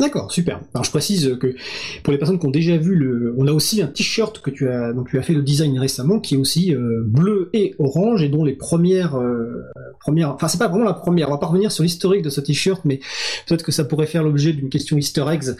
[0.00, 0.60] D'accord, super.
[0.74, 1.54] Alors je précise que
[2.02, 4.68] pour les personnes qui ont déjà vu le, on a aussi un t-shirt que tu
[4.68, 8.22] as, donc tu as fait le design récemment, qui est aussi euh, bleu et orange
[8.22, 9.62] et dont les premières, euh,
[10.00, 11.28] premières, enfin c'est pas vraiment la première.
[11.28, 13.00] On va pas revenir sur l'historique de ce t-shirt, mais
[13.46, 15.54] peut-être que ça pourrait faire l'objet d'une question Easter eggs,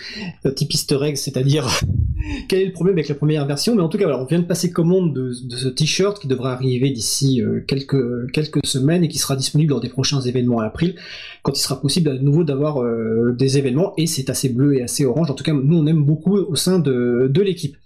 [0.47, 1.68] euh, type Easter eggs, c'est-à-dire
[2.49, 3.76] quel est le problème avec la première version?
[3.76, 6.91] Mais en tout cas, on vient de passer commande de, ce t-shirt qui devrait arriver
[6.91, 10.97] d'ici quelques quelques semaines et qui sera disponible lors des prochains événements à April,
[11.43, 12.83] quand il sera possible à nouveau d'avoir
[13.35, 15.31] des événements et c'est assez bleu et assez orange.
[15.31, 17.77] En tout cas, nous, on aime beaucoup au sein de, de l'équipe.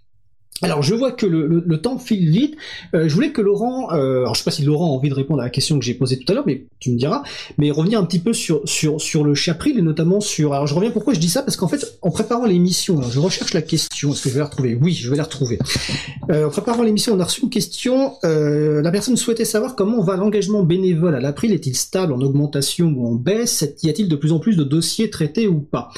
[0.62, 2.56] Alors je vois que le, temps file vite.
[2.94, 5.14] Euh, je voulais que Laurent, euh, alors je sais pas si Laurent a envie de
[5.14, 7.22] répondre à la question que j'ai posée tout à l'heure, mais tu me diras.
[7.58, 10.54] Mais revenir un petit peu sur sur sur le chapril et notamment sur.
[10.54, 13.52] Alors je reviens pourquoi je dis ça parce qu'en fait en préparant l'émission, je recherche
[13.52, 14.12] la question.
[14.12, 14.78] Est-ce que je vais la retrouver?
[14.80, 15.58] Oui, je vais la retrouver.
[16.30, 18.14] Euh, en préparant l'émission, on a reçu une question.
[18.24, 21.52] Euh, la personne souhaitait savoir comment va l'engagement bénévole à l'April.
[21.52, 23.64] Est-il stable en augmentation ou en baisse?
[23.82, 25.90] Y a-t-il de plus en plus de dossiers traités ou pas?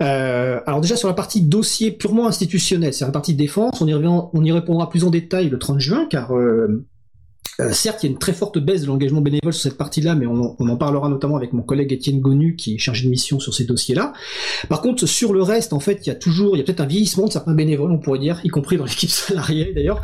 [0.00, 3.80] Alors déjà sur la partie dossier purement institutionnel, c'est la partie défense.
[3.80, 6.86] On y on y répondra plus en détail le 30 juin, car euh,
[7.60, 10.14] Euh, certes, il y a une très forte baisse de l'engagement bénévole sur cette partie-là,
[10.14, 13.40] mais on, en parlera notamment avec mon collègue Étienne Gonu, qui est chargé de mission
[13.40, 14.14] sur ces dossiers-là.
[14.68, 16.80] Par contre, sur le reste, en fait, il y a toujours, il y a peut-être
[16.80, 20.00] un vieillissement de certains bénévoles, on pourrait dire, y compris dans l'équipe salariée d'ailleurs.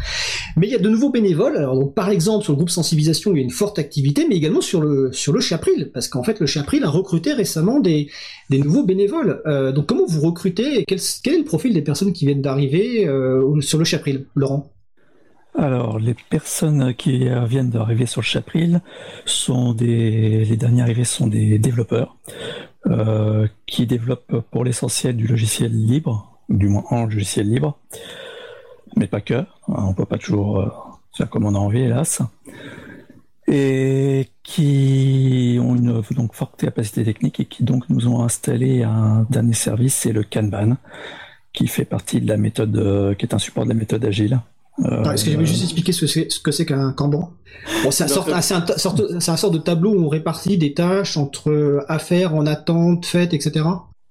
[0.56, 1.56] Mais il y a de nouveaux bénévoles.
[1.56, 4.60] Alors, par exemple, sur le groupe sensibilisation, il y a une forte activité, mais également
[4.60, 8.10] sur le sur le Chapril, parce qu'en fait, le Chapril a recruté récemment des
[8.50, 9.42] des nouveaux bénévoles.
[9.46, 13.06] Euh, donc, comment vous recrutez quel, quel, est le profil des personnes qui viennent d'arriver
[13.06, 14.70] euh, sur le Chapril, Laurent
[15.58, 18.80] alors, les personnes qui viennent d'arriver sur le Chapril
[19.24, 22.16] sont des, les derniers arrivés sont des développeurs
[22.86, 27.76] euh, qui développent pour l'essentiel du logiciel libre, du moins en logiciel libre,
[28.94, 29.34] mais pas que.
[29.34, 30.68] Hein, on peut pas toujours euh,
[31.16, 32.22] faire comme on a envie, hélas.
[33.48, 39.26] Et qui ont une donc forte capacité technique et qui donc nous ont installé un
[39.28, 40.76] dernier service, c'est le Kanban,
[41.52, 44.40] qui fait partie de la méthode, euh, qui est un support de la méthode agile.
[44.84, 47.32] Euh, Est-ce que je vais juste expliquer ce, que c'est qu'un Kanban
[47.82, 48.40] bon, C'est un, sorte, un,
[49.36, 53.64] sorte de tableau où on répartit des tâches entre affaires, en attente, fêtes, etc.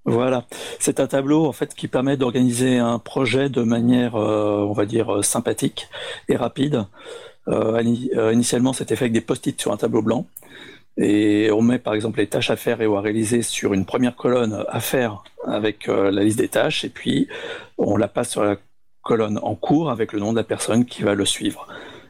[0.05, 0.45] Voilà,
[0.80, 4.86] c'est un tableau en fait qui permet d'organiser un projet de manière, euh, on va
[4.86, 5.89] dire, sympathique
[6.30, 6.86] et rapide.
[7.49, 7.82] Euh,
[8.34, 10.28] initialement, c'était fait avec des post-it sur un tableau blanc.
[10.97, 13.86] Et on met par exemple les tâches à faire et ou à réaliser sur une
[13.86, 17.28] première colonne à faire avec la liste des tâches, et puis
[17.78, 18.57] on la passe sur la
[19.08, 21.66] colonne en cours avec le nom de la personne qui va le suivre,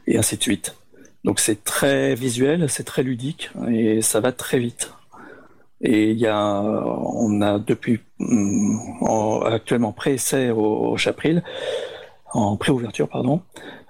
[0.07, 0.75] et ainsi de suite.
[1.23, 4.91] Donc c'est très visuel, c'est très ludique, et ça va très vite.
[5.81, 9.05] Et il y a, on a depuis mm,
[9.45, 11.43] actuellement pré-essai au, Chapril,
[12.33, 13.41] en pré-ouverture, pardon,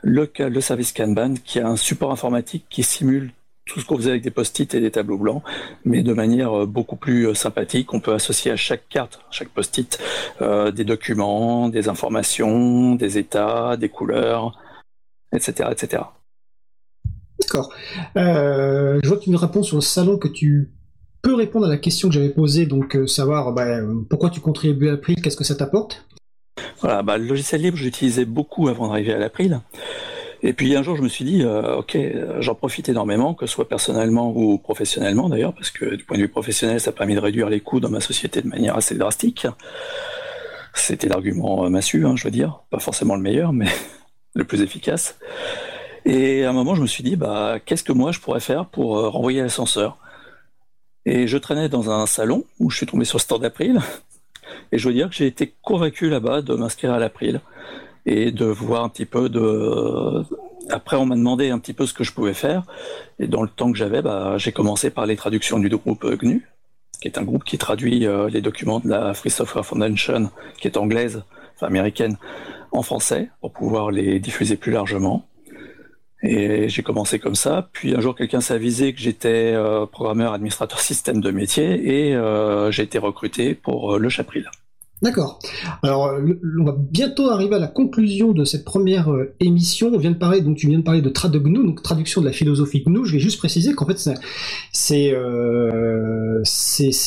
[0.02, 3.32] le, le service Kanban qui a un support informatique qui simule
[3.68, 5.44] tout ce qu'on faisait avec des post-it et des tableaux blancs,
[5.86, 7.94] mais de manière euh, beaucoup plus euh, sympathique.
[7.94, 10.00] On peut associer à chaque carte, chaque post-it,
[10.42, 14.58] euh, des documents, des informations, des états, des couleurs,
[15.34, 15.70] etc.
[15.72, 16.04] etc.
[17.40, 17.72] D'accord.
[18.16, 20.72] je vois que tu me réponds sur le salon que tu
[21.22, 24.92] peux répondre à la question que j'avais posée, donc savoir bah, pourquoi tu contribues à
[24.92, 26.08] l'April, qu'est-ce que ça t'apporte?
[26.80, 29.62] Voilà, bah, le logiciel libre, j'utilisais beaucoup avant d'arriver à l'April.
[30.48, 31.98] Et puis un jour, je me suis dit, euh, ok,
[32.40, 36.22] j'en profite énormément, que ce soit personnellement ou professionnellement d'ailleurs, parce que du point de
[36.22, 38.96] vue professionnel, ça a permis de réduire les coûts dans ma société de manière assez
[38.96, 39.46] drastique.
[40.74, 43.68] C'était l'argument euh, massu, hein, je veux dire, pas forcément le meilleur, mais
[44.36, 45.20] le plus efficace.
[46.06, 48.68] Et à un moment, je me suis dit, bah, qu'est-ce que moi je pourrais faire
[48.68, 49.98] pour euh, renvoyer l'ascenseur?
[51.06, 53.82] Et je traînais dans un salon où je suis tombé sur le stand d'April,
[54.72, 57.42] et je veux dire que j'ai été convaincu là-bas de m'inscrire à l'April
[58.08, 60.24] et de voir un petit peu de.
[60.70, 62.64] Après, on m'a demandé un petit peu ce que je pouvais faire,
[63.20, 66.48] et dans le temps que j'avais, bah, j'ai commencé par les traductions du groupe GNU,
[67.02, 70.68] qui est un groupe qui traduit euh, les documents de la Free Software Foundation, qui
[70.68, 71.24] est anglaise,
[71.56, 72.18] enfin américaine,
[72.72, 75.28] en français, pour pouvoir les diffuser plus largement.
[76.24, 77.70] Et j'ai commencé comme ça.
[77.74, 82.16] Puis un jour, quelqu'un s'est avisé que j'étais euh, programmeur administrateur système de métier et
[82.16, 84.50] euh, j'ai été recruté pour le Chapril.
[85.04, 85.38] D'accord.
[85.84, 86.12] Alors,
[86.60, 89.92] on va bientôt arriver à la conclusion de cette première euh, émission.
[89.94, 92.32] On vient de parler, donc tu viens de parler de GNU, donc traduction de la
[92.32, 93.06] philosophie GNU.
[93.06, 94.10] Je vais juste préciser qu'en fait,
[94.72, 96.44] c'est euh,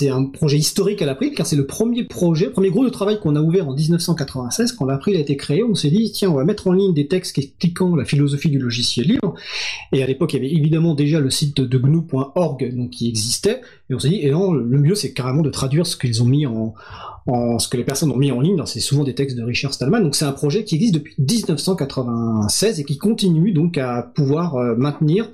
[0.08, 3.34] un projet historique à l'April, car c'est le premier projet, premier groupe de travail qu'on
[3.34, 5.64] a ouvert en 1996, quand l'April a été créé.
[5.64, 8.60] On s'est dit, tiens, on va mettre en ligne des textes expliquant la philosophie du
[8.60, 9.34] logiciel libre.
[9.92, 13.62] Et à l'époque, il y avait évidemment déjà le site de GNU.org qui existait.
[13.88, 16.26] Et on s'est dit, et non, le mieux, c'est carrément de traduire ce qu'ils ont
[16.26, 16.74] mis en
[17.58, 20.00] ce que les personnes ont mis en ligne, c'est souvent des textes de Richard Stallman,
[20.00, 24.74] donc c'est un projet qui existe depuis 1996 et qui continue donc à pouvoir euh,
[24.76, 25.30] maintenir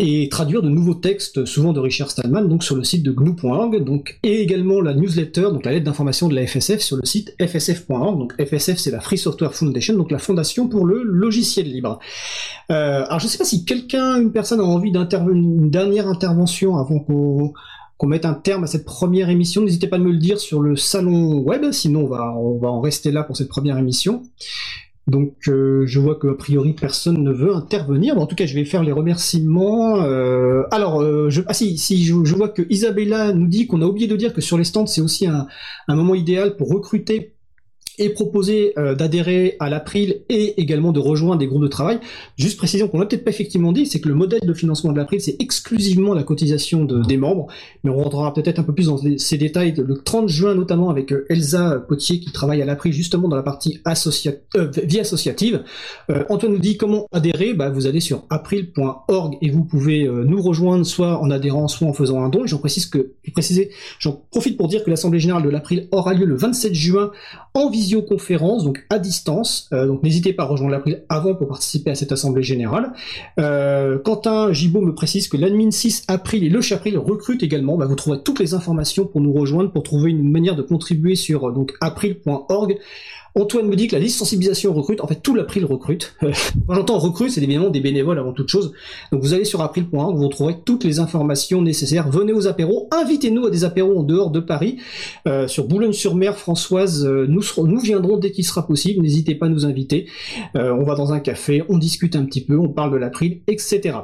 [0.00, 3.84] et traduire de nouveaux textes, souvent de Richard Stallman, donc sur le site de GNU.org,
[3.84, 7.34] donc et également la newsletter, donc la lettre d'information de la FSF sur le site
[7.40, 8.18] fsf.org.
[8.18, 12.00] Donc FSF, c'est la Free Software Foundation, donc la fondation pour le logiciel libre.
[12.72, 16.08] Euh, alors je ne sais pas si quelqu'un, une personne a envie d'intervenir, une dernière
[16.08, 17.52] intervention avant qu'on
[17.96, 19.62] qu'on mette un terme à cette première émission.
[19.62, 22.68] N'hésitez pas à me le dire sur le salon web, sinon on va, on va
[22.68, 24.22] en rester là pour cette première émission.
[25.06, 28.18] Donc euh, je vois que a priori personne ne veut intervenir.
[28.18, 30.02] en tout cas, je vais faire les remerciements.
[30.02, 33.86] Euh, alors, euh, je, ah si, si je, vois que Isabella nous dit qu'on a
[33.86, 35.46] oublié de dire que sur les stands, c'est aussi un,
[35.88, 37.33] un moment idéal pour recruter
[37.98, 42.00] et proposer euh, d'adhérer à l'April et également de rejoindre des groupes de travail.
[42.36, 44.98] Juste précision qu'on n'a peut-être pas effectivement dit, c'est que le modèle de financement de
[44.98, 47.46] l'April, c'est exclusivement la cotisation de, des membres,
[47.82, 51.12] mais on rentrera peut-être un peu plus dans ces détails le 30 juin notamment avec
[51.12, 55.62] euh, Elsa Potier qui travaille à l'April justement dans la partie euh, vie associative.
[56.28, 60.84] Antoine nous dit comment adhérer, bah, vous allez sur april.org et vous pouvez nous rejoindre
[60.84, 62.46] soit en adhérant, soit en faisant un don.
[62.46, 63.12] J'en précise que,
[63.98, 67.10] j'en profite pour dire que l'Assemblée Générale de l'April aura lieu le 27 juin
[67.54, 69.68] en visio visioconférence, donc à distance.
[69.72, 72.92] Euh, donc n'hésitez pas à rejoindre l'April avant pour participer à cette assemblée générale.
[73.38, 77.76] Euh, Quentin Gibaud me précise que l'admin 6 April et le Chapril recrutent également.
[77.76, 81.14] Bah, vous trouverez toutes les informations pour nous rejoindre, pour trouver une manière de contribuer
[81.14, 82.78] sur donc april.org.
[83.36, 85.00] Antoine me dit que la liste sensibilisation recrute.
[85.00, 86.14] En fait, tout l'April recrute.
[86.20, 88.72] Quand j'entends recrute, c'est évidemment des bénévoles avant toute chose.
[89.10, 92.08] Donc vous allez sur april.org, vous trouverez toutes les informations nécessaires.
[92.10, 94.78] Venez aux apéros, invitez-nous à des apéros en dehors de Paris,
[95.26, 97.04] euh, sur Boulogne-sur-Mer, Françoise.
[97.04, 99.02] euh, nous, viendrons dès qu'il sera possible.
[99.02, 100.06] N'hésitez pas à nous inviter.
[100.56, 103.40] Euh, on va dans un café, on discute un petit peu, on parle de l'April,
[103.48, 103.98] etc.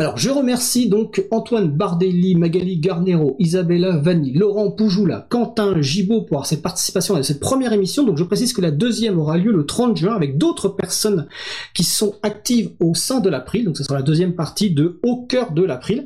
[0.00, 6.46] Alors, je remercie donc Antoine Bardelli, Magali Garnero, Isabella Vanni, Laurent Poujoula, Quentin Gibaud pour
[6.46, 8.02] cette participation à cette première émission.
[8.02, 11.28] Donc, je précise que la deuxième aura lieu le 30 juin avec d'autres personnes
[11.74, 13.66] qui sont actives au sein de l'April.
[13.66, 16.02] Donc, ce sera la deuxième partie de Au cœur de l'April.